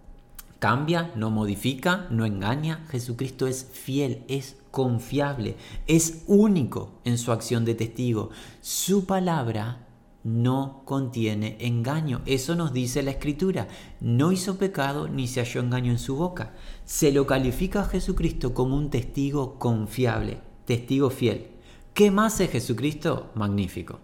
[0.63, 2.85] cambia, no modifica, no engaña.
[2.89, 8.29] Jesucristo es fiel, es confiable, es único en su acción de testigo.
[8.61, 9.85] Su palabra
[10.23, 12.21] no contiene engaño.
[12.25, 13.67] Eso nos dice la escritura.
[13.99, 16.53] No hizo pecado ni se halló engaño en su boca.
[16.85, 21.47] Se lo califica a Jesucristo como un testigo confiable, testigo fiel.
[21.93, 23.31] ¿Qué más es Jesucristo?
[23.35, 23.99] Magnífico.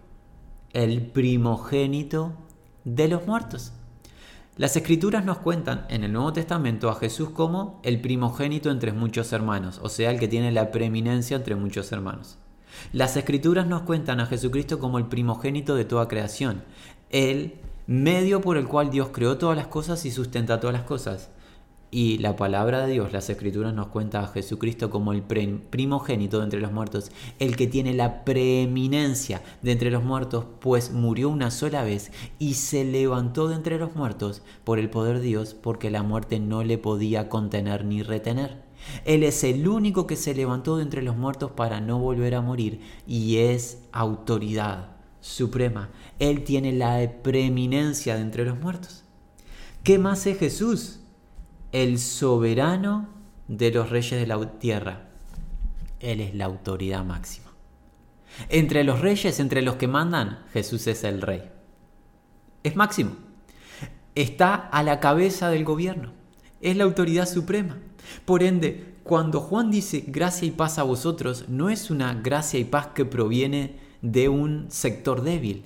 [0.74, 2.34] El primogénito
[2.84, 3.72] de los muertos.
[4.56, 9.32] Las escrituras nos cuentan en el Nuevo Testamento a Jesús como el primogénito entre muchos
[9.32, 12.36] hermanos, o sea, el que tiene la preeminencia entre muchos hermanos.
[12.92, 16.62] Las escrituras nos cuentan a Jesucristo como el primogénito de toda creación,
[17.10, 17.54] el
[17.86, 21.30] medio por el cual Dios creó todas las cosas y sustenta todas las cosas.
[21.92, 26.44] Y la palabra de Dios, las escrituras nos cuenta a Jesucristo como el primogénito de
[26.44, 31.50] entre los muertos, el que tiene la preeminencia de entre los muertos, pues murió una
[31.50, 35.90] sola vez y se levantó de entre los muertos por el poder de Dios, porque
[35.90, 38.62] la muerte no le podía contener ni retener.
[39.04, 42.40] Él es el único que se levantó de entre los muertos para no volver a
[42.40, 45.90] morir y es autoridad suprema.
[46.20, 49.04] Él tiene la preeminencia de entre los muertos.
[49.82, 50.99] ¿Qué más es Jesús?
[51.72, 53.08] El soberano
[53.48, 55.08] de los reyes de la tierra.
[56.00, 57.50] Él es la autoridad máxima.
[58.48, 61.50] Entre los reyes, entre los que mandan, Jesús es el rey.
[62.62, 63.12] Es máximo.
[64.14, 66.12] Está a la cabeza del gobierno.
[66.60, 67.78] Es la autoridad suprema.
[68.24, 72.64] Por ende, cuando Juan dice gracia y paz a vosotros, no es una gracia y
[72.64, 75.64] paz que proviene de un sector débil.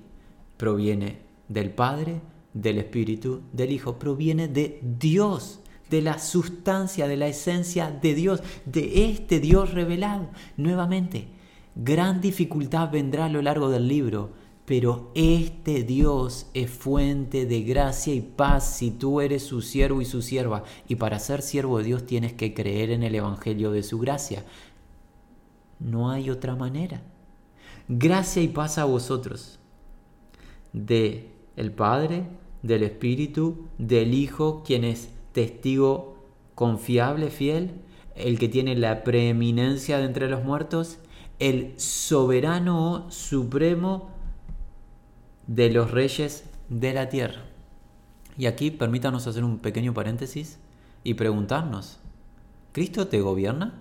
[0.57, 2.21] Proviene del Padre,
[2.53, 3.99] del Espíritu, del Hijo.
[3.99, 10.31] Proviene de Dios de la sustancia, de la esencia de Dios, de este Dios revelado.
[10.57, 11.29] Nuevamente,
[11.75, 14.33] gran dificultad vendrá a lo largo del libro,
[14.65, 20.07] pero este Dios es fuente de gracia y paz si tú eres su siervo y
[20.07, 20.65] su sierva.
[20.89, 24.45] Y para ser siervo de Dios tienes que creer en el Evangelio de su gracia.
[25.79, 27.03] No hay otra manera.
[27.89, 29.59] Gracia y paz a vosotros.
[30.73, 32.25] De el Padre,
[32.63, 36.17] del Espíritu, del Hijo, quien es testigo
[36.55, 37.83] confiable, fiel,
[38.15, 40.99] el que tiene la preeminencia de entre los muertos,
[41.39, 44.11] el soberano supremo
[45.47, 47.43] de los reyes de la tierra.
[48.39, 50.59] Y aquí permítanos hacer un pequeño paréntesis
[51.03, 51.99] y preguntarnos,
[52.73, 53.75] ¿Cristo te gobierna?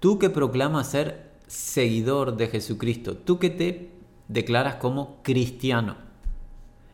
[0.00, 3.90] Tú que proclamas ser seguidor de Jesucristo, tú que te
[4.28, 5.96] declaras como cristiano,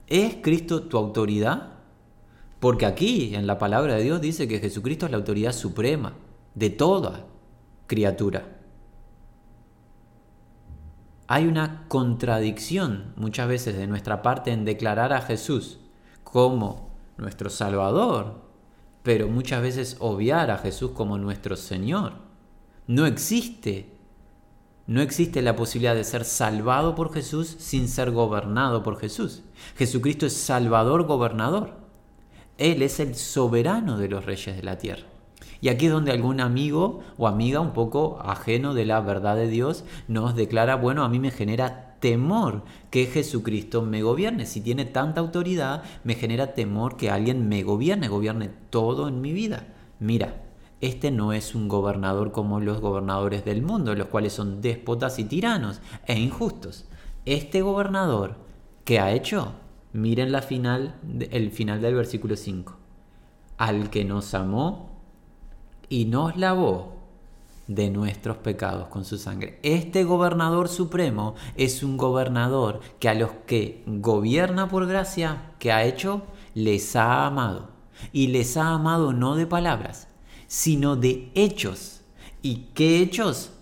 [0.07, 1.80] ¿es Cristo tu autoridad?
[2.61, 6.13] Porque aquí en la palabra de Dios dice que Jesucristo es la autoridad suprema
[6.55, 7.27] de toda
[7.87, 8.59] criatura.
[11.27, 15.79] Hay una contradicción muchas veces de nuestra parte en declarar a Jesús
[16.23, 18.43] como nuestro Salvador,
[19.03, 22.13] pero muchas veces obviar a Jesús como nuestro Señor.
[22.87, 23.95] No existe,
[24.87, 29.43] no existe la posibilidad de ser salvado por Jesús sin ser gobernado por Jesús.
[29.77, 31.80] Jesucristo es Salvador gobernador.
[32.61, 35.07] Él es el soberano de los reyes de la tierra.
[35.63, 39.49] Y aquí es donde algún amigo o amiga un poco ajeno de la verdad de
[39.49, 44.45] Dios nos declara, bueno, a mí me genera temor que Jesucristo me gobierne.
[44.45, 49.33] Si tiene tanta autoridad, me genera temor que alguien me gobierne, gobierne todo en mi
[49.33, 49.67] vida.
[49.99, 50.43] Mira,
[50.83, 55.25] este no es un gobernador como los gobernadores del mundo, los cuales son déspotas y
[55.25, 56.85] tiranos e injustos.
[57.25, 58.37] Este gobernador,
[58.85, 59.55] ¿qué ha hecho?
[59.93, 60.95] Miren la final,
[61.31, 62.77] el final del versículo 5.
[63.59, 64.91] Al que nos amó
[65.89, 67.01] y nos lavó
[67.67, 69.59] de nuestros pecados con su sangre.
[69.63, 75.85] Este gobernador supremo es un gobernador que a los que gobierna por gracia, que ha
[75.85, 76.23] hecho,
[76.55, 77.71] les ha amado.
[78.13, 80.09] Y les ha amado no de palabras,
[80.47, 82.01] sino de hechos.
[82.43, 83.53] ¿Y qué hechos?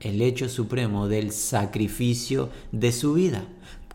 [0.00, 3.44] El hecho supremo del sacrificio de su vida.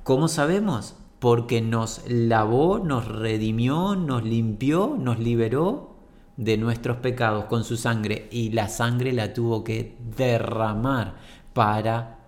[0.04, 0.96] ¿Cómo sabemos?
[1.20, 5.96] Porque nos lavó, nos redimió, nos limpió, nos liberó
[6.38, 11.16] de nuestros pecados con su sangre y la sangre la tuvo que derramar
[11.54, 12.20] para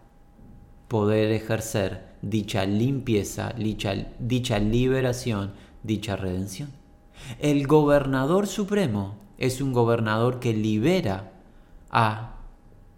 [0.88, 6.72] poder ejercer dicha limpieza, dicha, dicha liberación, dicha redención.
[7.38, 11.32] El gobernador supremo es un gobernador que libera
[11.92, 12.38] a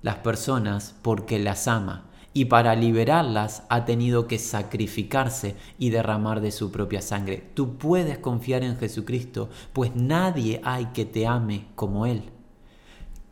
[0.01, 6.51] las personas porque las ama y para liberarlas ha tenido que sacrificarse y derramar de
[6.51, 7.43] su propia sangre.
[7.53, 12.23] Tú puedes confiar en Jesucristo, pues nadie hay que te ame como Él.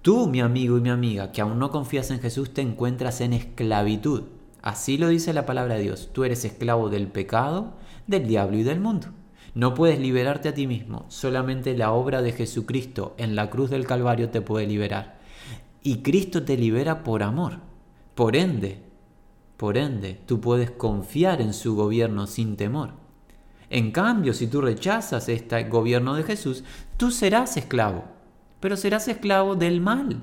[0.01, 3.33] Tú, mi amigo y mi amiga, que aún no confías en Jesús, te encuentras en
[3.33, 4.23] esclavitud.
[4.61, 6.09] Así lo dice la palabra de Dios.
[6.13, 7.73] Tú eres esclavo del pecado,
[8.07, 9.07] del diablo y del mundo.
[9.55, 11.05] No puedes liberarte a ti mismo.
[11.09, 15.19] Solamente la obra de Jesucristo en la cruz del Calvario te puede liberar.
[15.81, 17.59] Y Cristo te libera por amor.
[18.15, 18.88] Por ende,
[19.59, 22.91] por ende, tú puedes confiar en su gobierno sin temor.
[23.69, 26.63] En cambio, si tú rechazas este gobierno de Jesús,
[26.95, 28.05] tú serás esclavo,
[28.61, 30.21] pero serás esclavo del mal.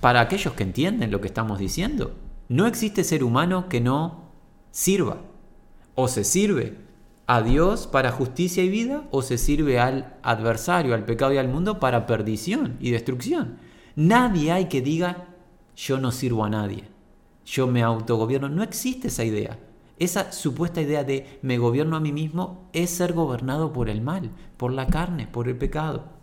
[0.00, 2.14] para aquellos que entienden lo que estamos diciendo.
[2.48, 4.30] No existe ser humano que no
[4.70, 5.18] sirva.
[5.94, 6.78] O se sirve
[7.26, 11.48] a Dios para justicia y vida, o se sirve al adversario, al pecado y al
[11.48, 13.58] mundo para perdición y destrucción.
[13.94, 15.26] Nadie hay que diga,
[15.76, 16.93] yo no sirvo a nadie,
[17.44, 18.48] yo me autogobierno.
[18.48, 19.58] No existe esa idea.
[19.98, 24.30] Esa supuesta idea de me gobierno a mí mismo es ser gobernado por el mal,
[24.56, 26.14] por la carne, por el pecado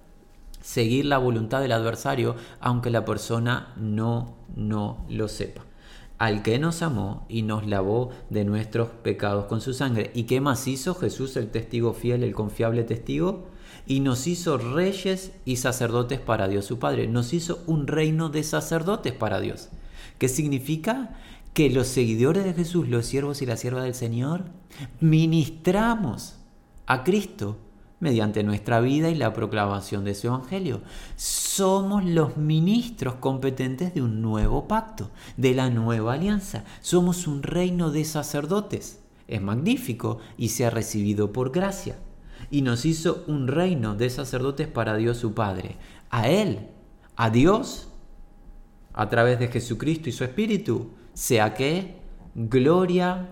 [0.61, 5.65] seguir la voluntad del adversario aunque la persona no, no lo sepa.
[6.17, 10.11] Al que nos amó y nos lavó de nuestros pecados con su sangre.
[10.13, 13.47] ¿Y qué más hizo Jesús el testigo fiel, el confiable testigo?
[13.87, 17.07] Y nos hizo reyes y sacerdotes para Dios su Padre.
[17.07, 19.69] Nos hizo un reino de sacerdotes para Dios.
[20.21, 21.15] ¿Qué significa?
[21.55, 24.43] Que los seguidores de Jesús, los siervos y la sierva del Señor,
[24.99, 26.35] ministramos
[26.85, 27.57] a Cristo
[27.99, 30.81] mediante nuestra vida y la proclamación de su Evangelio.
[31.15, 36.65] Somos los ministros competentes de un nuevo pacto, de la nueva alianza.
[36.81, 38.99] Somos un reino de sacerdotes.
[39.27, 41.97] Es magnífico y se ha recibido por gracia.
[42.51, 45.77] Y nos hizo un reino de sacerdotes para Dios su Padre.
[46.11, 46.67] A Él,
[47.15, 47.90] a Dios,
[48.93, 51.95] a través de Jesucristo y su Espíritu, sea que
[52.35, 53.29] gloria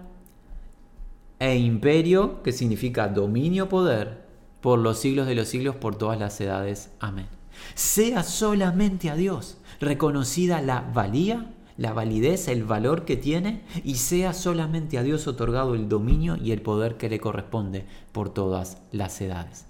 [1.39, 4.25] e imperio, que significa dominio, poder,
[4.61, 6.91] por los siglos de los siglos, por todas las edades.
[6.99, 7.27] Amén.
[7.75, 14.33] Sea solamente a Dios reconocida la valía, la validez, el valor que tiene, y sea
[14.33, 19.19] solamente a Dios otorgado el dominio y el poder que le corresponde por todas las
[19.21, 19.65] edades.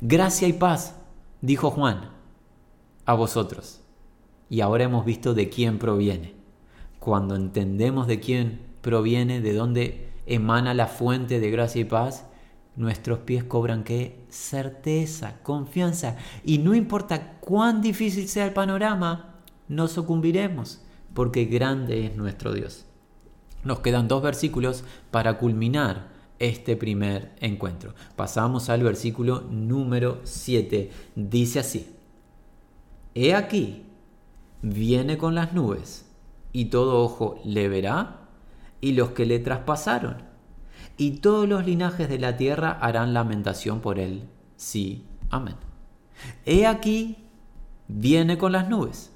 [0.00, 0.94] Gracia y paz,
[1.40, 2.10] dijo Juan,
[3.04, 3.80] a vosotros.
[4.50, 6.34] Y ahora hemos visto de quién proviene.
[6.98, 12.26] Cuando entendemos de quién proviene, de dónde emana la fuente de gracia y paz,
[12.76, 14.24] nuestros pies cobran qué?
[14.28, 16.16] Certeza, confianza.
[16.44, 19.36] Y no importa cuán difícil sea el panorama,
[19.68, 20.80] no sucumbiremos,
[21.14, 22.86] porque grande es nuestro Dios.
[23.62, 27.94] Nos quedan dos versículos para culminar este primer encuentro.
[28.16, 30.90] Pasamos al versículo número 7.
[31.14, 31.94] Dice así,
[33.14, 33.84] He aquí,
[34.62, 36.06] viene con las nubes,
[36.52, 38.28] y todo ojo le verá,
[38.80, 40.30] y los que le traspasaron
[41.00, 44.28] y todos los linajes de la tierra harán lamentación por él.
[44.56, 45.56] Sí, amén.
[46.44, 47.16] He aquí,
[47.88, 49.10] viene con las nubes.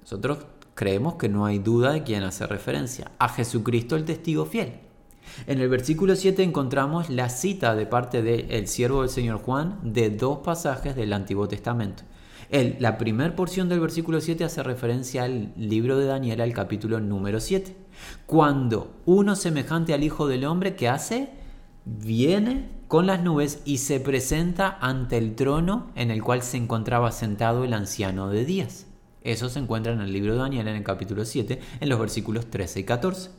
[0.00, 0.38] Nosotros
[0.74, 4.80] creemos que no hay duda de quién hace referencia, a Jesucristo el testigo fiel.
[5.46, 10.08] En el versículo 7 encontramos la cita de parte del siervo del Señor Juan de
[10.08, 12.04] dos pasajes del Antiguo Testamento.
[12.50, 17.40] La primera porción del versículo 7 hace referencia al libro de Daniel, al capítulo número
[17.40, 17.76] 7.
[18.24, 21.28] Cuando uno semejante al Hijo del Hombre que hace,
[21.84, 27.12] viene con las nubes y se presenta ante el trono en el cual se encontraba
[27.12, 28.86] sentado el anciano de días.
[29.20, 32.46] Eso se encuentra en el libro de Daniel en el capítulo 7, en los versículos
[32.48, 33.30] 13 y 14.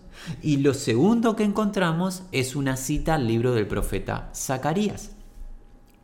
[0.44, 5.16] Y lo segundo que encontramos es una cita al libro del profeta Zacarías.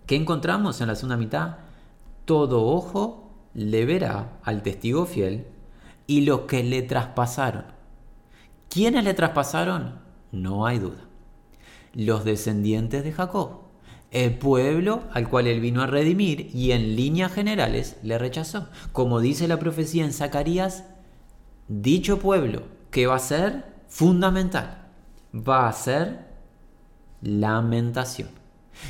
[0.07, 1.64] ¿Qué encontramos en la segunda mitad?
[2.25, 5.47] Todo ojo le verá al testigo fiel
[6.07, 7.65] y los que le traspasaron.
[8.69, 9.99] ¿Quiénes le traspasaron?
[10.31, 11.07] No hay duda.
[11.93, 13.61] Los descendientes de Jacob,
[14.11, 18.67] el pueblo al cual él vino a redimir y en líneas generales le rechazó.
[18.91, 20.83] Como dice la profecía en Zacarías,
[21.67, 24.89] dicho pueblo que va a ser fundamental,
[25.33, 26.25] va a ser
[27.21, 28.29] lamentación.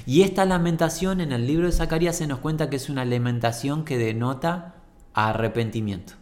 [0.06, 3.86] Y esta lamentación en el libro de Zacarías se nos cuenta que es una lamentación
[3.86, 4.76] que denota
[5.14, 6.14] arrepentimiento.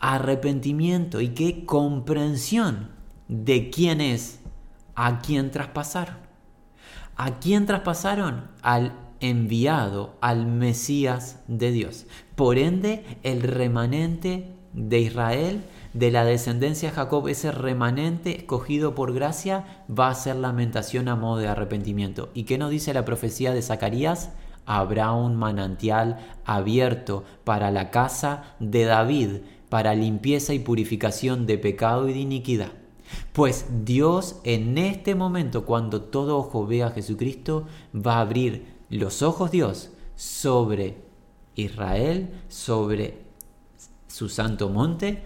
[0.00, 2.90] Arrepentimiento y qué comprensión
[3.28, 4.40] de quién es,
[4.94, 6.16] a quién traspasaron.
[7.16, 8.48] ¿A quién traspasaron?
[8.62, 12.06] Al enviado, al Mesías de Dios.
[12.36, 15.64] Por ende, el remanente de Israel
[15.94, 21.16] de la descendencia de Jacob, ese remanente escogido por gracia, va a ser lamentación a
[21.16, 22.30] modo de arrepentimiento.
[22.34, 24.30] ¿Y qué nos dice la profecía de Zacarías?
[24.66, 29.30] Habrá un manantial abierto para la casa de David,
[29.68, 32.72] para limpieza y purificación de pecado y de iniquidad.
[33.32, 39.22] Pues Dios en este momento, cuando todo ojo vea a Jesucristo, va a abrir los
[39.22, 40.98] ojos Dios sobre
[41.54, 43.22] Israel, sobre
[44.06, 45.22] su santo monte,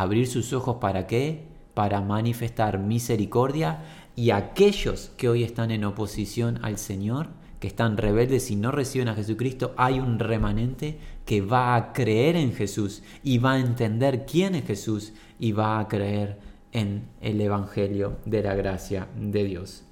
[0.00, 1.46] abrir sus ojos para qué?
[1.74, 3.82] Para manifestar misericordia
[4.16, 7.28] y aquellos que hoy están en oposición al Señor,
[7.58, 12.36] que están rebeldes y no reciben a Jesucristo, hay un remanente que va a creer
[12.36, 16.38] en Jesús y va a entender quién es Jesús y va a creer
[16.72, 19.84] en el Evangelio de la gracia de Dios.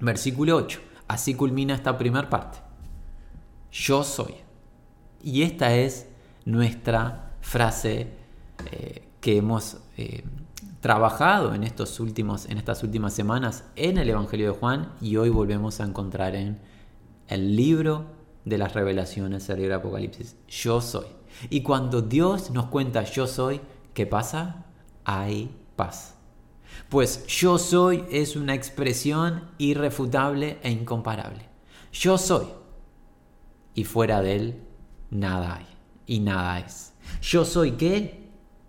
[0.00, 0.80] Versículo 8.
[1.08, 2.58] Así culmina esta primera parte.
[3.72, 4.34] Yo soy.
[5.22, 6.08] Y esta es
[6.44, 8.08] nuestra frase
[8.70, 10.24] eh, que hemos eh,
[10.80, 15.28] trabajado en, estos últimos, en estas últimas semanas en el Evangelio de Juan y hoy
[15.28, 16.58] volvemos a encontrar en
[17.28, 18.06] el libro
[18.44, 20.36] de las revelaciones, el libro de Apocalipsis.
[20.48, 21.06] Yo soy.
[21.50, 23.60] Y cuando Dios nos cuenta yo soy,
[23.94, 24.64] ¿qué pasa?
[25.04, 26.14] Hay paz.
[26.88, 31.48] Pues yo soy es una expresión irrefutable e incomparable.
[31.92, 32.46] Yo soy.
[33.74, 34.62] Y fuera de él,
[35.10, 35.66] nada hay.
[36.06, 36.92] Y nada es.
[37.22, 38.19] Yo soy qué?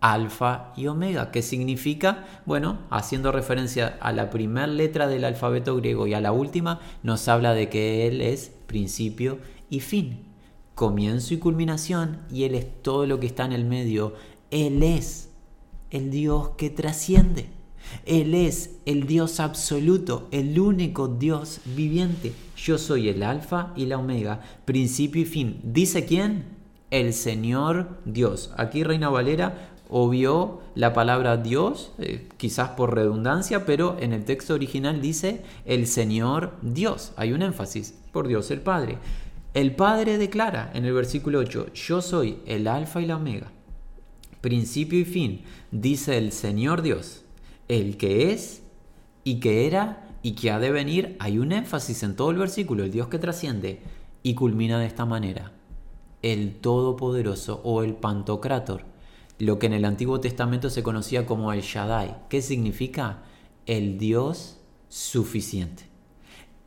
[0.02, 1.32] Alfa y Omega.
[1.32, 2.26] ¿Qué significa?
[2.45, 7.28] Bueno, haciendo referencia a la primera letra del alfabeto griego y a la última, nos
[7.28, 9.38] habla de que Él es principio
[9.70, 10.26] y fin.
[10.76, 12.20] Comienzo y culminación.
[12.32, 14.16] Y Él es todo lo que está en el medio.
[14.49, 15.30] Él es
[15.91, 17.49] el Dios que trasciende.
[18.06, 22.34] Él es el Dios absoluto, el único Dios viviente.
[22.56, 25.60] Yo soy el alfa y la omega, principio y fin.
[25.64, 26.45] ¿Dice quién?
[26.89, 28.52] El Señor Dios.
[28.58, 34.55] Aquí Reina Valera obvió la palabra Dios, eh, quizás por redundancia, pero en el texto
[34.55, 37.11] original dice el Señor Dios.
[37.17, 38.97] Hay un énfasis por Dios el Padre.
[39.53, 43.51] El Padre declara en el versículo 8, yo soy el alfa y la omega,
[44.39, 47.25] principio y fin, dice el Señor Dios
[47.71, 48.63] el que es
[49.23, 51.15] y que era y que ha de venir.
[51.19, 53.79] Hay un énfasis en todo el versículo, el Dios que trasciende,
[54.23, 55.53] y culmina de esta manera.
[56.21, 58.83] El Todopoderoso o el Pantocrator,
[59.41, 62.15] lo que en el Antiguo Testamento se conocía como el Shaddai.
[62.29, 63.23] ¿Qué significa?
[63.65, 65.85] El Dios suficiente.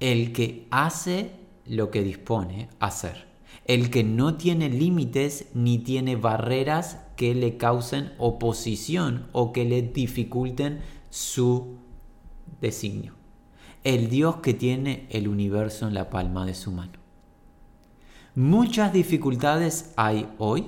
[0.00, 1.30] El que hace
[1.66, 3.28] lo que dispone hacer.
[3.64, 9.80] El que no tiene límites ni tiene barreras que le causen oposición o que le
[9.80, 11.76] dificulten su
[12.60, 13.14] designio.
[13.84, 16.98] El Dios que tiene el universo en la palma de su mano.
[18.34, 20.66] Muchas dificultades hay hoy,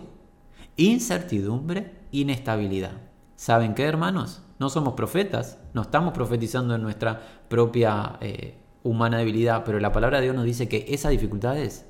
[0.76, 2.92] incertidumbre, inestabilidad.
[3.36, 4.42] ¿Saben qué, hermanos?
[4.58, 10.18] No somos profetas, no estamos profetizando en nuestra propia eh, humana debilidad, pero la palabra
[10.18, 11.86] de Dios nos dice que esas dificultades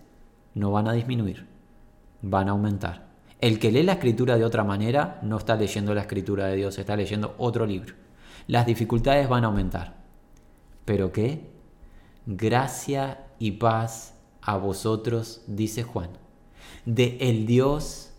[0.55, 1.47] no van a disminuir,
[2.23, 3.07] van a aumentar.
[3.41, 6.79] El que lee la escritura de otra manera no está leyendo la escritura de Dios,
[6.79, 7.95] está leyendo otro libro
[8.47, 9.97] las dificultades van a aumentar.
[10.85, 11.51] ¿Pero qué?
[12.27, 16.11] Gracia y paz a vosotros, dice Juan,
[16.85, 18.13] de el Dios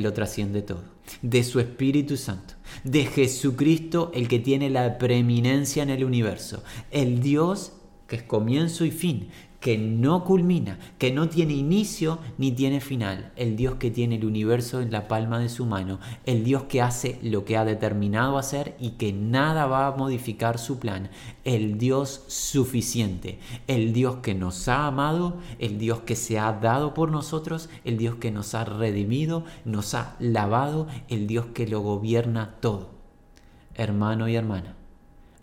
[0.00, 0.82] lo trasciende todo,
[1.22, 7.20] de su Espíritu Santo, de Jesucristo el que tiene la preeminencia en el universo, el
[7.20, 7.72] Dios
[8.06, 9.28] que es comienzo y fin,
[9.64, 14.26] que no culmina, que no tiene inicio ni tiene final, el Dios que tiene el
[14.26, 18.36] universo en la palma de su mano, el Dios que hace lo que ha determinado
[18.36, 21.08] hacer y que nada va a modificar su plan,
[21.44, 26.92] el Dios suficiente, el Dios que nos ha amado, el Dios que se ha dado
[26.92, 31.80] por nosotros, el Dios que nos ha redimido, nos ha lavado, el Dios que lo
[31.80, 32.90] gobierna todo.
[33.74, 34.74] Hermano y hermana,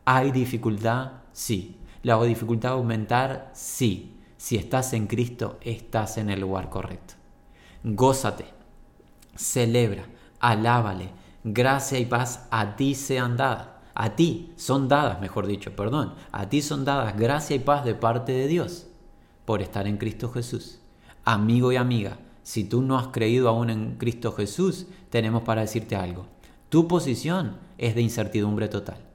[0.05, 1.13] ¿hay dificultad?
[1.33, 1.77] Sí.
[2.03, 3.51] ¿La dificultad aumentar?
[3.53, 4.10] Sí.
[4.41, 7.13] Si estás en Cristo, estás en el lugar correcto.
[7.83, 8.45] Gózate,
[9.35, 10.05] celebra,
[10.39, 11.11] alábale,
[11.43, 13.67] gracia y paz a ti sean dadas.
[13.93, 16.15] A ti son dadas, mejor dicho, perdón.
[16.31, 18.87] A ti son dadas gracia y paz de parte de Dios
[19.45, 20.79] por estar en Cristo Jesús.
[21.23, 25.95] Amigo y amiga, si tú no has creído aún en Cristo Jesús, tenemos para decirte
[25.95, 26.25] algo.
[26.69, 29.05] Tu posición es de incertidumbre total.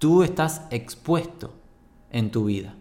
[0.00, 1.54] Tú estás expuesto
[2.10, 2.74] en tu vida.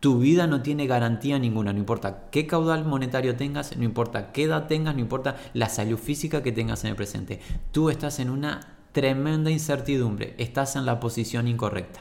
[0.00, 4.44] Tu vida no tiene garantía ninguna, no importa qué caudal monetario tengas, no importa qué
[4.44, 7.38] edad tengas, no importa la salud física que tengas en el presente.
[7.70, 12.00] Tú estás en una tremenda incertidumbre, estás en la posición incorrecta.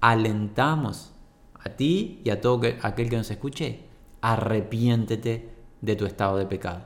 [0.00, 1.12] Alentamos
[1.58, 3.80] a ti y a todo aquel que nos escuche,
[4.20, 6.82] arrepiéntete de tu estado de pecado.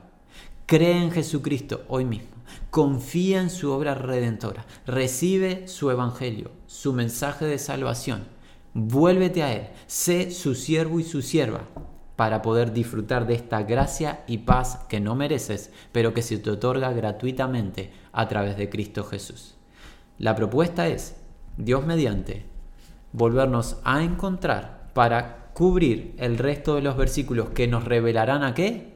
[0.65, 2.29] Cree en Jesucristo hoy mismo.
[2.71, 4.65] Confía en su obra redentora.
[4.87, 8.38] Recibe su evangelio, su mensaje de salvación
[8.81, 11.63] Vuélvete a Él, sé su siervo y su sierva,
[12.15, 16.49] para poder disfrutar de esta gracia y paz que no mereces, pero que se te
[16.49, 19.55] otorga gratuitamente a través de Cristo Jesús.
[20.17, 21.17] La propuesta es,
[21.57, 22.45] Dios mediante,
[23.11, 28.93] volvernos a encontrar para cubrir el resto de los versículos que nos revelarán a qué?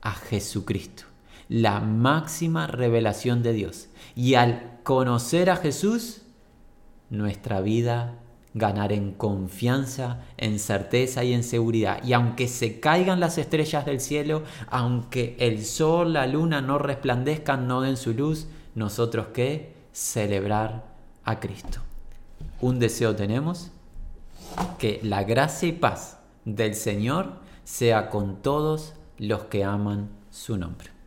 [0.00, 1.02] A Jesucristo,
[1.50, 3.88] la máxima revelación de Dios.
[4.14, 6.22] Y al conocer a Jesús,
[7.10, 8.17] nuestra vida
[8.58, 12.02] ganar en confianza, en certeza y en seguridad.
[12.04, 17.66] Y aunque se caigan las estrellas del cielo, aunque el sol, la luna no resplandezcan,
[17.66, 19.74] no den su luz, nosotros qué?
[19.92, 20.84] Celebrar
[21.24, 21.80] a Cristo.
[22.60, 23.70] Un deseo tenemos,
[24.78, 30.97] que la gracia y paz del Señor sea con todos los que aman su nombre.